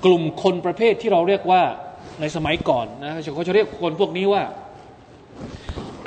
[0.05, 1.63] กลุ่มคนประเภทที่เราเรียกว่า
[2.21, 4.43] ในสมัยก่อนนะเขาจะเรียกคนพวกนี้ว่า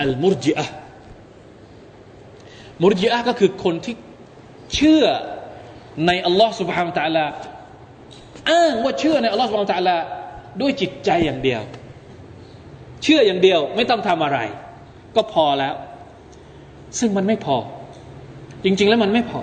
[0.00, 0.66] อัลมุรจิอะ
[2.82, 3.94] มุรจิอะก็คือคนที่
[4.74, 5.04] เชื่อ
[6.06, 7.24] ในอัลลอฮ์สุบฮานตะลา
[8.50, 9.96] อ้างว่าเชื่อในอัลลอฮ์สุบฮานตะลา
[10.60, 11.62] ด้วยจิตใจอย่างเดียว
[13.02, 14.38] เชื่ออย่างเดียวไม่ต้องทำอะไร
[15.16, 15.74] ก็พอแล้ว
[16.98, 17.56] ซึ่งมันไม่พอ
[18.64, 19.40] จริง ๆ แล้วมันไม่พอ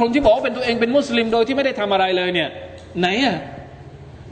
[0.00, 2.48] คนที่บอกว่าเป็นตัวเองเป็นมุสลิมโดยที่ไม่ได้ทำอะไรเลยเนี่ย
[3.00, 3.36] ไหนอะ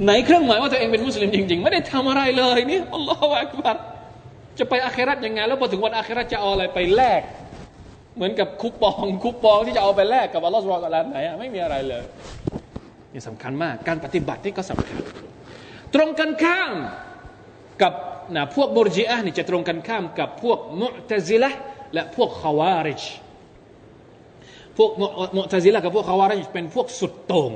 [0.03, 3.77] ไหนเครื่องหมายว่าตัวเองเป็นมุสลิมจริงๆ ไม่ได้ทำอะไรเลยนี่อัลลอฮฺอักบัร
[4.59, 7.23] จะไปอาคราตยังไงแล้วพอถึงวันอาคราตจะเอาอะไรไปแลก
[8.17, 12.03] เหมือนกับคูปองคูปองที่จะเอาไปแลกกับอัลลอฮฺสุบฮานะไหนไม่มีอะไรเลย
[13.13, 14.97] นี่สำคัญมาก การปฏิบัตินี่ก็สำคัญ
[15.95, 16.73] ตรงกันข้าม
[17.83, 17.93] กับ
[18.37, 21.51] นะพวกบุรจีอะนี่จะตรงกันข้ามกับพวกมุตซิละ
[21.95, 23.03] และพวกขวาริจ
[24.79, 24.91] พวก
[25.37, 27.53] มุตซิละกับพวกขวาริจเป็นพวกสุดโต่ง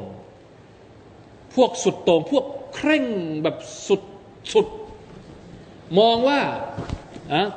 [1.59, 2.45] พวกสุดโต่งพวก
[2.75, 3.05] เคร่ง
[3.43, 3.57] แบบ
[3.89, 4.03] สุด
[4.53, 4.67] สุด
[5.99, 6.41] มองว่า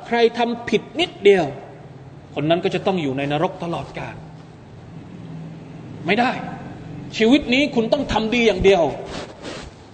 [0.06, 1.46] ใครทำผิดนิดเดียว
[2.34, 4.16] คนนั้นก็จะต้องอยู่ในนรกตลอดกาล
[6.06, 6.30] ไม่ได้
[7.16, 8.84] ชีวิตนี้คุณต้องทำดีอย่างเดียว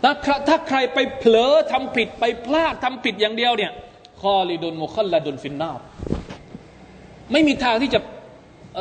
[0.02, 0.12] ถ้า
[0.48, 3.72] ถ้าใครไปเผลอทำผิดไปพลาดทำผิดอย่างเดียวเนี่ย
[4.20, 5.70] คอลิดุนมุคัลลาดุนฟินนา
[7.32, 8.00] ไม่มีทางที่จะ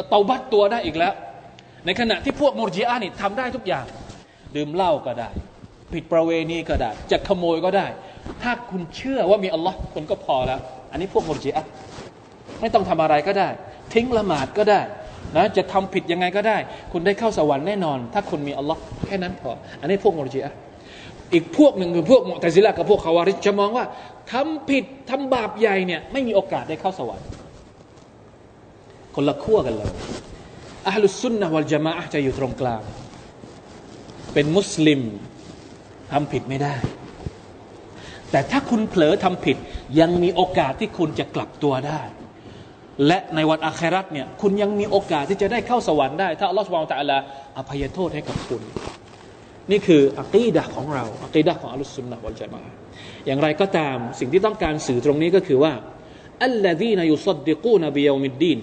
[0.10, 1.14] เตาบัตตัวได้อีกแล้ว
[1.86, 3.86] ในขณะที่พวกมุรจิอานี่ทำได้ทุกอย่าง
[4.56, 5.30] ดื่มเหล้าก็ได้
[5.94, 7.88] ผิดประเวณีก็ได้จะขโมยก็ได้
[8.42, 10.60] ถ้าคุณเชื่อว่ามีอัลลอฮ์คุณก็พอแล้ว
[10.92, 11.62] อันนี้พวกมุรจิอา
[12.62, 13.50] ไม่ต้องทำอะไรก็ได้
[13.94, 14.82] ทิ้งละหมาดก็ได้
[15.36, 16.58] นะจะทำผิดยังไงก็ได้
[16.92, 20.50] คุณได้เข้าสวรรค์แน่นอน ถ้าคุณมีอัลลอฮ์แค่นั้นพอ อันนี้พวกมุรจิอา
[21.34, 23.86] อีกพวกหนึ่งคือพวกมุตซิละกับพวกคาวาริจะมองว่า
[24.32, 27.28] ทำผิดทำบาปใหญ่เนี่ยไม่มีโอกาสได้เข้าสวรรค์
[29.16, 29.92] คนละขั้วกันเลย
[30.88, 32.82] อัลลุสุนนะวัลจามะจะอยู่ตรงกลาง
[34.38, 35.02] เป็นมุสลิม
[36.12, 36.76] ทำผิดไม่ได้
[38.32, 39.58] แต่ถ้าคุณเผลอทำผิด
[40.00, 42.02] ยังมีโอกาสที่คุณจะกลับตัวได้
[43.08, 47.18] และในวันอาคราตเนี่ยคุณยังมีโอกาสที่จะได้เข้าสวรรค์ได้ ถ้าอัลลอฮฺสุบานตะอัลา
[47.58, 48.62] อภัยโทษให้กับคุณ
[49.72, 52.64] นี่คืออัคีดะของเราอัคีดะของอัลลอฮฺสุนนะวัลจามา
[53.26, 55.74] อย่างไรก็ตามสิ่งที่ต้องการสื่อตรงนี้ก็คือว่า
[56.44, 58.58] อัลลอฮีนายุสดดิกูนบิยามิดดีน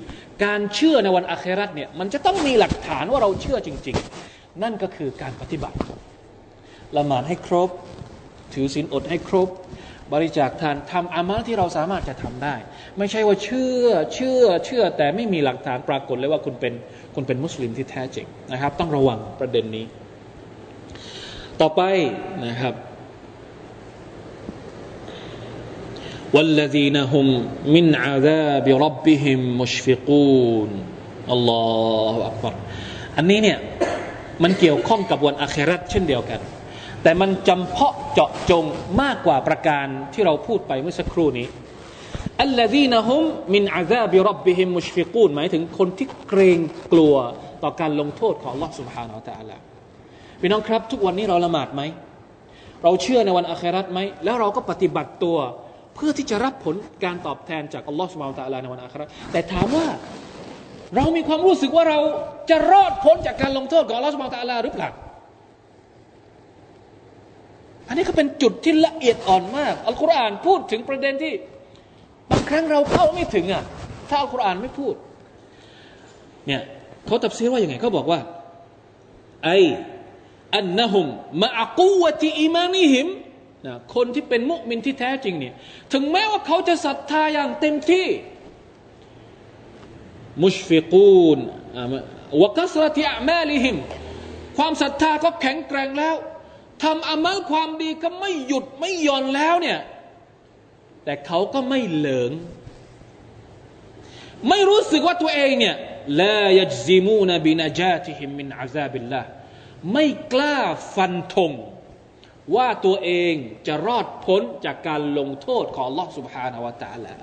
[0.45, 4.34] การเชื่อในวันอาคราตเนี่ยมันจะต้องมีหลักฐานว่าเราเชื่อจริง ๆ
[4.64, 5.78] นั่นก็คือการปฏิบัติ
[6.98, 7.70] ละหมาดให้ครบ
[8.54, 9.50] ถือศีลอดให้ครบ
[10.14, 12.56] บริจาคทานทำอามัลที่เราสามารถจะทำได้
[12.98, 16.74] ไม่ใช่ว่าเชื่อเชื่อเชื่อแต่ไม่มีหลักฐานปรากฏเลยว่าคุณเป็น
[17.16, 19.86] คุณเป็นมุสลิมที่แท้จริงนะครับ ต้องระวังประเด็นนี้
[21.62, 21.82] ต่อไป
[22.46, 22.76] นะครับ
[26.36, 27.28] والذين هم
[27.76, 30.70] من عذاب ربهم مشفقون
[31.32, 31.64] อัลลอ
[32.14, 32.54] ฮฺอักบาร
[33.18, 33.60] อันนี้เนี่ย
[34.44, 36.40] มันเกี่ยวข้องกับวันอาคราตเช่นเดียวกัน
[37.04, 38.66] แต่มันจำเพาะเจาะจง
[39.02, 41.48] มากกว่าประการที่เราพูดไปเมื่อสักครู่นี้
[42.42, 43.24] อัลลอฮีนะฮุม
[43.54, 46.60] มินอาซาบิรับบิฮิมมุชฟิกูนหมายถึงคนที่เกรง
[46.94, 47.16] กลัว
[47.64, 49.58] ต่อการลงโทษของ Allah سبحانه และ تعالى
[50.42, 51.82] พี่น้องครับทุกวันนี้เราละหมาดไหม
[52.84, 55.38] เราเชื่อในวันอาคราตไหม แล้วเราก็ปฏิบัติตัว
[55.96, 59.86] เพื่อที่จะรับผลการตอบแทนจากอัลลอฮฺสุบานตะลาในวันอาคราตแต่ถามว่า
[60.97, 62.01] เรามีความรู้สึกว่าเรา
[62.51, 64.89] จะรอดพ้นจากการลงโทษของอัลลอฮฺสุบานตะลาหรือเปล่า
[67.89, 71.35] อันนี้ก็เป็นจุดที่ละเอียดอ่อนมาก อัลกุรอานพูดถึงประเด็นที่
[72.31, 73.65] บางครั้งเราเข้าไม่ถึงอะ
[74.09, 74.95] ถ้าอัลกุรอานไม่พูด
[76.47, 76.63] เนี่ย
[77.07, 78.21] เขาตัดสินว่าอย่างไงเขาบอกว่า
[79.45, 79.51] ไอ
[80.57, 81.07] อันนะฮุม
[81.43, 83.09] มาอักูวะติอิมานิหิม
[83.67, 85.55] นะคนที่เป็นมุมินที่แท้จริงเนี่ย
[85.93, 88.07] ถึงแม้ว่าเขาจะศรัทธาอย่างเต็มที่
[90.43, 91.39] مشفقون
[92.43, 93.77] وكثرة أعمالهم
[94.57, 96.17] ความศรัทธาก็แข็งแกร่งแล้ว
[96.83, 99.81] ทำอามัลความดีก็ไม่หยุดไม่ย่อนแล้วเนี่ย
[101.05, 102.33] แต่เขาก็ไม่เหลิง
[104.49, 105.77] ไม่รู้สึกว่าตัวเองเนี่ย
[106.21, 109.23] لا يجزمون بنجاتهم من عذاب الله
[109.93, 110.59] ไม่กล้า
[110.95, 111.53] ฟันธง
[112.57, 113.35] ว่าตัวเอง
[113.67, 117.15] จะรอดพ้นจากการลงโทษของอัลลอฮฺ سبحانه وتعالى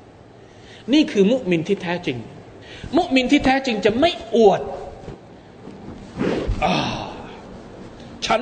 [0.94, 2.18] นี่คือมุมินที่แท้จริง
[2.97, 4.61] มุมินที่แท้จริงจะไม่อวด
[6.65, 6.67] อ
[8.27, 8.41] ฉัน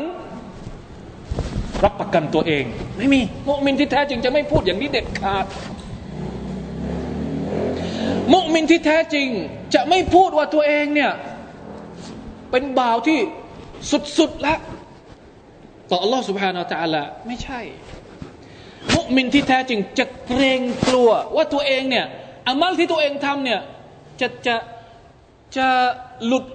[1.85, 2.65] รับประกันตัวเอง
[2.99, 5.47] ไม่มี มุมินที่แท้จริงจะไม่พูดอย่างนี้เด็ดขาด
[8.33, 9.29] มุมินที่แท้จริง
[9.75, 11.13] จะไม่พูดว่าตัวเองเนี่ย
[12.51, 13.19] เป็นบ่าวที่
[14.19, 14.59] สุดๆแล้ว
[15.91, 17.61] ต่อ Allah سبحانه และ تعالى ไม่ใช่
[18.97, 22.07] มุมินที่แท้จริงจะเกรงกลัวว่าตัวเองเนี่ย
[22.47, 23.61] อามัลที่ตัวเองทำเนี่ย
[24.22, 24.56] จะจะ
[25.58, 25.68] จะ
[26.26, 26.46] หลุด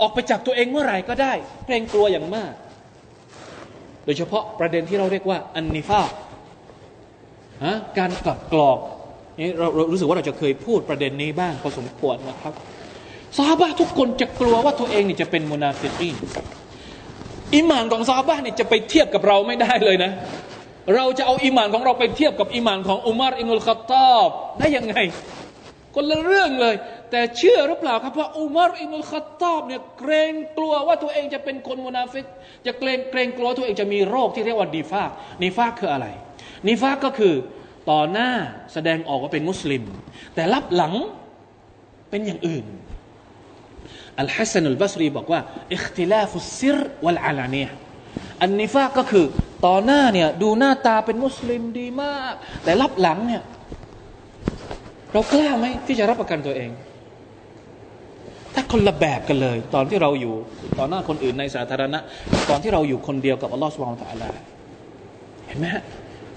[0.00, 1.32] ออกไปจากตัวเองเมื่อไหร่ก็ได้
[1.66, 2.52] เกรงกลัวอย่างมาก
[4.04, 6.02] โดยเฉพาะประเด็นที่เราเรียกว่าอันนิฟา
[7.64, 8.78] ฮะการกลับกรอก
[9.40, 12.54] นี่เราเรารู้สึกว่าเราจะเคยพูดประเด็นนี้บ้างพอสมควรนะครับ
[13.36, 16.16] ซาบะทุกคนจะกลัวว่าตัวเองนี่จะเป็นมุนาฟิกีน
[17.54, 20.12] อิมานของซาบะนี่จะไปเทียบกับเราไม่ได้เลยนะ
[20.94, 24.94] เราจะเอาอิมานของเราไปเทียบกับอิมานของอุมารอินุลขัตตอบได้ยังไง
[25.94, 26.74] คนละเรื่องเลย
[27.10, 32.26] แต่เชื่อหรือเปล่าครับว่าอุมารอินุลขัตตอบเนี่ยเกรงกลัวว่าตัวเองจะเป็นคนมุนาฟิก
[32.66, 35.02] จะเกรงเกรงกลัวตัวเองจะมีโรคที่เรียกว่าดีฟา
[35.42, 36.06] นีฟาคืออะไร
[36.68, 37.34] นีฟาก็คือ
[37.90, 38.30] ต่อหน้า
[38.72, 39.82] แสดงออกว่าเป็นมุสลิม
[40.34, 40.94] แต่รับหลัง
[42.10, 42.64] เป็นอย่างอื่น
[44.20, 45.40] อัลฮัสซันุลบัสรีบอกว่า
[45.74, 47.68] อิคติลาฟุซิรวัลอาลาเนีย
[48.42, 49.26] อันนิฟาก็คือ
[49.66, 52.34] ต่อหน้าเนี่ยดูหน้าตาเป็นมุสลิมดีมาก
[52.64, 53.42] แต่รับหลังเนี่ย
[55.12, 56.70] เรากล้าไหมที่จะรับประกันตัวเอง
[58.54, 60.34] ถ้าคนละแบบกันเลย ตอนที่เราอยู่
[60.78, 61.98] ต่อหน้าคนอื่นในสาธารณะ
[62.50, 64.30] ตอนที่เราอยู่คนเดียวกับอัลลอฮฺสุบฮานตะอัลา
[65.46, 65.82] เห็นไหมฮะ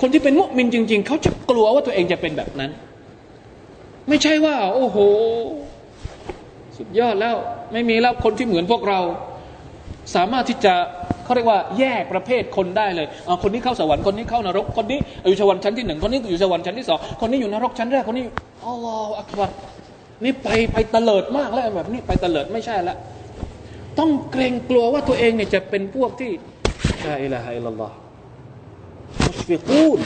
[0.01, 2.71] คนที่เป็นมุสลิมจริง ๆ เขาจะกลัวว่าตัวเองจะเป็นแบบนั้น
[4.09, 4.97] ไม่ใช่ว่า โอ้โห
[6.77, 7.35] สุดยอดแล้ว
[7.73, 8.99] ไม่มีแล้วคนที่เหมือนพวกเรา
[10.15, 10.75] สามารถที่จะ
[11.33, 18.25] เขาเรียกว่าแยกประเภทคนได้เลยเอาคนนี้เข้าสวรรค์คนนี้เข้านรกคนนี้อยู่สวรรค์ชั้นที่หนึ่งคนนี้อยู่สวรรค์ชั้นที่สองคนนี้อยู่นรกชั้นแรกคนนี้
[18.67, 19.49] อัลลอฮฺอักบาร
[20.23, 22.95] นี่ไปไปเตลิดมากแล้วแบบนี้ไปเตลิดไม่ใช่ละ
[23.99, 26.31] ต้องเกรงกลัวว่าตัวเองเนี่ยจะเป็นพวกที่
[27.07, 27.95] ลาอิลาฮะอิลลัลลอฮ์
[29.25, 29.99] مشفقون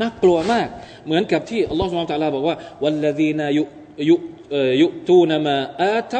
[0.00, 0.68] น่ากลัวมาก
[1.06, 6.14] เหมือนกับที่อัลลอฮฺ سبحانه وتعالى บอกว่า والذين يؤتون ما آتوا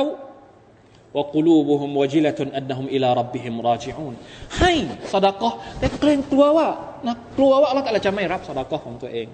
[1.16, 4.14] وقلوبهم وجلة أنهم إلى ربهم راجعون
[4.58, 4.72] ให้
[5.12, 6.68] สดากะแต่เกรงกลัวว่า
[7.06, 9.26] นะกลัวว่าอัลลอฮฺจะไม่รับสดากะของตัวเอง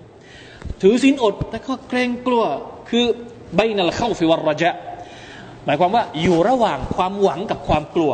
[0.82, 2.44] ถือศีลอดแต่ก็เกรงกลัว
[2.90, 3.04] คือ
[3.56, 4.70] بين الخوف والرجاء
[5.64, 8.12] หมายความว่าอยู่ระหว่างความหวังกับความกลัว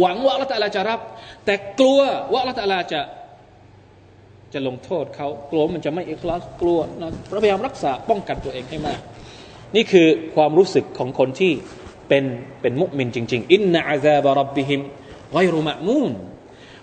[0.00, 1.00] หวังว่าอัลลอฮฺจะรับ
[1.44, 2.00] แต่กลัว
[2.32, 3.00] ว่าอัลลอฮฺจะ
[4.52, 7.08] จะลงโทษเขากลัวมันจะไม่อิคลาสกลัวนะ
[7.42, 9.00] พยายามรักษาป้องกันตัวเองให้มาก
[9.76, 11.52] นี่คือความรู้สึกของคนที่
[12.07, 12.23] เป็น
[12.61, 14.81] เป็นมุมินจริงๆอินนาอาซาบรับบิฮิม
[15.31, 16.13] ไกรุมะมูน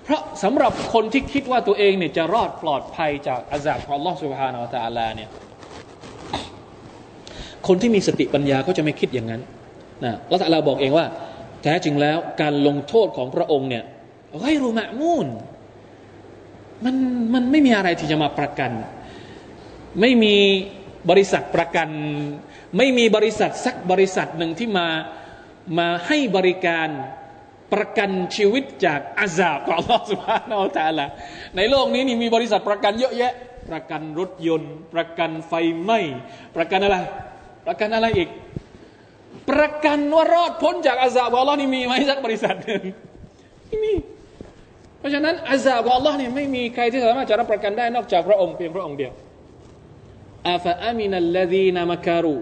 [0.04, 5.30] เพราะสำหรับคนที่คิดว่าตัวเองเนี่ยจะรอดปลอดภัยจากอาซาบของ Allah سبحانه และ تعالى เนี่ย
[7.66, 9.42] คนที่มีสติปัญญาก็จะไม่คิดอย่างนั้น
[10.04, 11.06] นะละตัลลาบอกเองว่า
[11.62, 13.84] แท้จริงแล้วการลงโทษของพระองค์เนี่ย
[14.40, 15.26] ไกรุมะมูน
[16.84, 16.94] มัน
[17.34, 18.70] มันไม่มีอะไรที่จะมาประกัน
[20.00, 20.36] ไม่มี
[21.09, 21.89] บริษัทประกัน
[22.77, 24.87] ไม่มีบริษัทสักบริษัทหนึ่งที่มา
[25.77, 26.89] มาให้บริการ
[27.73, 31.05] ประกันชีวิตจากอาซาบของอัลลอฮฺสุบฮานาอัลตะละ
[31.57, 33.33] ในโลกนี้นี่มีบริษัทประกันเยอะแยะ
[33.69, 35.99] ประกันรถยนต์ ประกันไฟไหม้
[36.55, 36.97] ประกันอะไร
[37.67, 38.29] ประกันอะไรอีก
[39.49, 42.83] ประกันว่ารอดพ้นจากอาซาบของอัลลอฮ์นี่มีไหมสักบริษัทหนึ่ง
[43.67, 43.93] ไม่มี
[44.99, 49.13] เพราะฉะนั้นอาซาบของอัลลอฮ์นี่ไม่มีใครที่สามารถจะรับประกันได้นอกจากพระองค์เพียงพระองค์เดียว
[50.50, 52.38] อาฟะอามินัลลดีนามะการู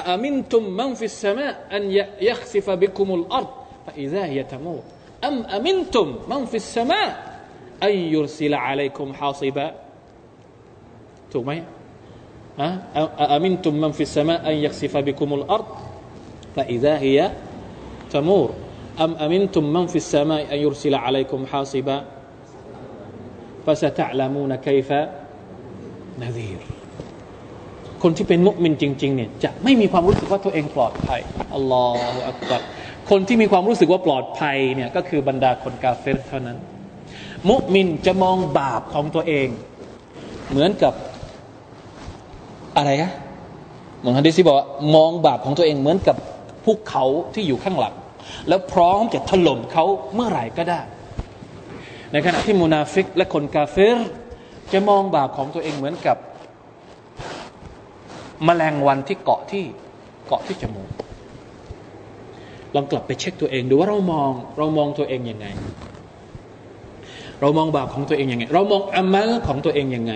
[0.00, 1.82] أأمنتم من في السماء أن
[2.20, 3.48] يخسف بكم الأرض
[3.86, 4.82] فإذا هي تمور
[5.24, 7.10] أم أمنتم من في السماء
[7.82, 9.68] أن يرسل عليكم حاصبا
[11.32, 11.52] ถูกไหม
[12.60, 12.68] อะ
[13.34, 15.68] อมินตุมมันฟิสสมาอันยักซิฟะบิคุมุลอัรด
[16.54, 17.26] ฟะอิซาฮิยะ
[18.14, 18.50] ตะมูร
[19.02, 21.96] อัมอมินตุมมันฟิสสมาอันยุรซิลอะลัยคุมฮาซิบะ
[23.66, 25.17] فستعلمون كيف نذير ค
[26.23, 26.59] นซีร
[28.03, 31.19] คนที่เป็นมุสลิมจริง ๆ เนี่ยจะไม่มีความรู้สึกว่าตัวเองปลอดภัย
[31.55, 32.61] อัลลอฮฺอักบัร
[33.09, 36.57] คนที่มีความรู้สึกว่าปลอดภัยเนี่ยก็คือบรรดาคนกาเฟรเท่านั้น
[37.49, 39.47] มุสลิมจะมองบาปของตัวเอง
[40.49, 40.93] เหมือนกับ
[42.77, 43.11] อะไรฮะ
[43.99, 46.15] เหมือนฮะดิษที่บอกว่ามองบาปของตัวเองเหมือนกับ
[46.63, 47.03] ภูเขา
[47.33, 47.95] ที่อยู่ข้างหลัง
[48.47, 50.81] แล้วพร้อมจะถล่มเขาเมื่อไหร่ก็ได้
[52.11, 53.97] ในขณะที่มุนาฟิกและคนกาเฟร
[54.73, 56.17] จะมองบาปของตัวเองเหมือนกับ
[58.47, 59.63] แมลงวันที่เกาะที่
[60.27, 60.89] เกาะที่จมูก
[62.75, 65.47] ลองกลับไปเช็คตัวเองดูว่าเรามองเรามองตัวเองยังไง
[67.41, 70.13] เรามองบาปของตัวเองยังไง เรามองอามัลของตัวเองยังไง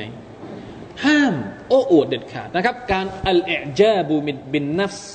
[1.05, 1.33] ห้าม
[1.69, 5.13] โอ้อวดเด็ดขาดนะครับ การ الإعجاب بالنفس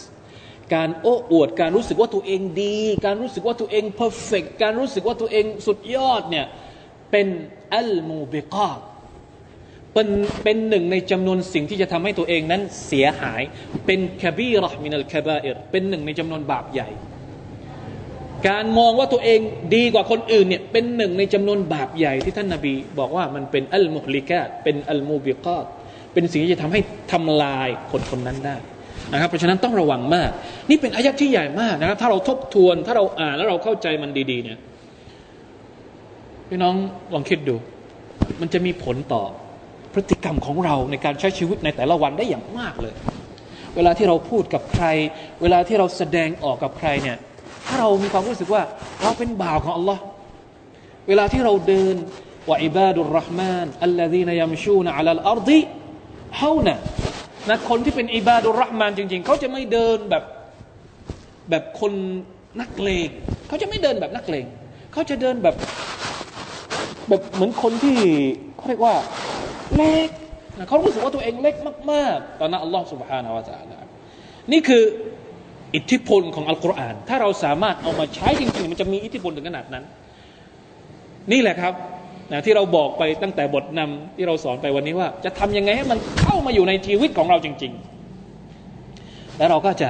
[0.75, 2.77] การโอ้อวด การรู้สึกว่าตัวเองดี
[3.07, 6.47] การรู้สึกว่าตัวเอง perfect การรู้สึกว่าตัวเองสุดยอดเนี่ย
[7.11, 7.29] เป็น
[7.75, 8.71] الموبقات
[9.95, 10.09] เป็น
[10.45, 13.43] เป็นหนึ่งในจำนวนสิ่งที่จะทำให้ตัวเองนั้นเสียหาย
[13.87, 16.89] เป็นคบีรอมินัลคาบาเอรเป็นหนึ่งในจำนวนบาปใหญ่
[18.49, 19.41] การมองว่าตัวเอง
[19.75, 25.67] ดีกว่าคนอื่นเนี่ยเป็นหนึ่งในจำนวนบาปใหญ่ที่ท่านนาบีบอกว่ามันเป็นอัลมุฮลิกาตเป็นอัลมูบิกาต
[26.13, 26.81] เป็นสิ่งที่จะทำให้
[27.13, 28.57] ทำลายคนคนนั้นได้
[29.13, 30.31] นะครับเพราะฉะนั้นต้องระวังมาก
[30.71, 34.59] นี่เป็นอายะที่ใหญ่มากนะครับ ถ้าเราทบทวนถ้าเราอ่านแล้วเราเข้าใจมันดีๆเนี่ย
[36.49, 36.75] พี่น้อง
[37.15, 37.57] ลองคิดดู
[38.41, 39.25] มันจะมีผลต่อ
[39.99, 42.95] พฤติกรรมของเราในการใช้ชีวิตในแต่ละวันได้อย่างมากเลย
[43.77, 44.87] เวลาที่เราพูดกับใคร
[45.43, 47.17] เวลาที่เราแสดงออกกับใครเนี่ย
[47.67, 48.63] ถ้าเรามีความรู้สึกว่า
[49.03, 50.03] เราเป็นบ่าวของอัลลอฮ์
[51.09, 51.97] เวลาที่เราเดิน
[52.49, 55.61] ว่าอิบาดุลรห์มานอัลลอฮีนยัมชูนอัลลอัรดิ
[56.39, 56.77] เฮานะ
[57.49, 60.25] นะคนที่เป็นอิบาดุลรห์มานจริง ๆ เขาจะไม่เดินแบบ
[61.51, 61.93] แบบคน
[62.61, 63.09] นักเลง
[63.49, 64.47] เขาจะไม่เดินแบบนักเลง
[64.93, 65.57] เขาจะเดินแบบ
[67.09, 67.97] แบบเหมือนคนที่
[68.57, 68.95] เขาเรียกว่า
[69.78, 70.10] เล็ก
[70.68, 71.56] เขารู้สึกว่าตัวเองเล็ก
[71.92, 73.78] มากๆตอนนั้นอัลลอฮ์ سبحانه และ تعالى
[74.52, 74.84] นี่คือ
[75.76, 79.84] อิทธิพลของอัลกุรอาน ถ้าเราสามารถเอามาใช้จริงๆ มันจะมีอิทธิพลถึงขนาดนั้น
[81.32, 81.74] นี่แหละครับ
[82.32, 87.72] นะที่เราบอกไปตั้งแต่บทนำที่เราสอนไปวันนี้ว่า จะทำยังไงให้มันเข้ามาอยู่ในชีวิตของเราจริง
[88.56, 89.90] ๆ แล้วเราก็จะ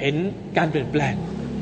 [0.00, 0.16] เห็น
[0.58, 1.14] การเปลี่ยนแปลง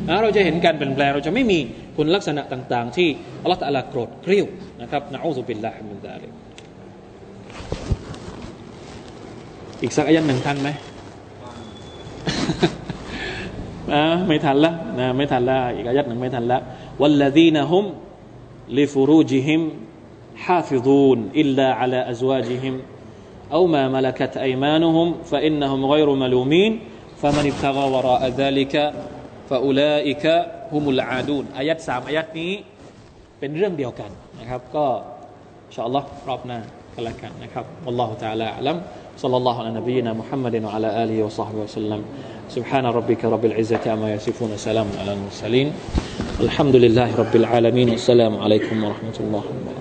[0.08, 1.58] นะเราจะเห็นการเปลี่ยนแปลง เราจะไม่มี
[1.96, 3.08] คุณลักษณะต่าง ๆ ที่
[3.42, 4.46] อัลลอฮฺตะลาโกรธเกรี้ยว
[4.82, 6.30] นะครับนะอูซุบิลลาฮิมินซาลิก
[9.82, 10.68] อีกสักอายันหนึ่งทันไหม
[13.92, 16.58] นะไม่ทันละนะไม่ทันละอีกอายัดหนึ่งไม่ทันละ
[17.00, 17.84] วัลลดีนฮุม
[18.78, 19.62] ลิฟูรูจิฮิม
[20.46, 22.74] حافظون إلا على أزواجهم
[23.52, 26.72] أو ما ملكت أيمانهم فإنهم غير ملومين
[27.22, 28.74] فمن ابتغى وراء ذلك
[29.50, 30.24] فأولئك
[30.72, 32.52] هم العادون อายัดสามอายัดนี้
[33.38, 34.86] เป็นเรื่องเดียวกันนะครับก็
[35.66, 36.60] อินชาอัลลอฮ์รอบหน้า
[36.94, 38.76] กันละกันนะครับ والله تعالى أعلم
[39.19, 42.01] صلى الله على نبينا محمد وعلى آله وصحبه وسلم.
[42.55, 45.71] سبحان ربك رب العزة عما يصفون سلام على المرسلين.
[46.39, 47.89] الحمد لله رب العالمين.
[47.89, 49.78] والسلام عليكم ورحمة الله وبركاته.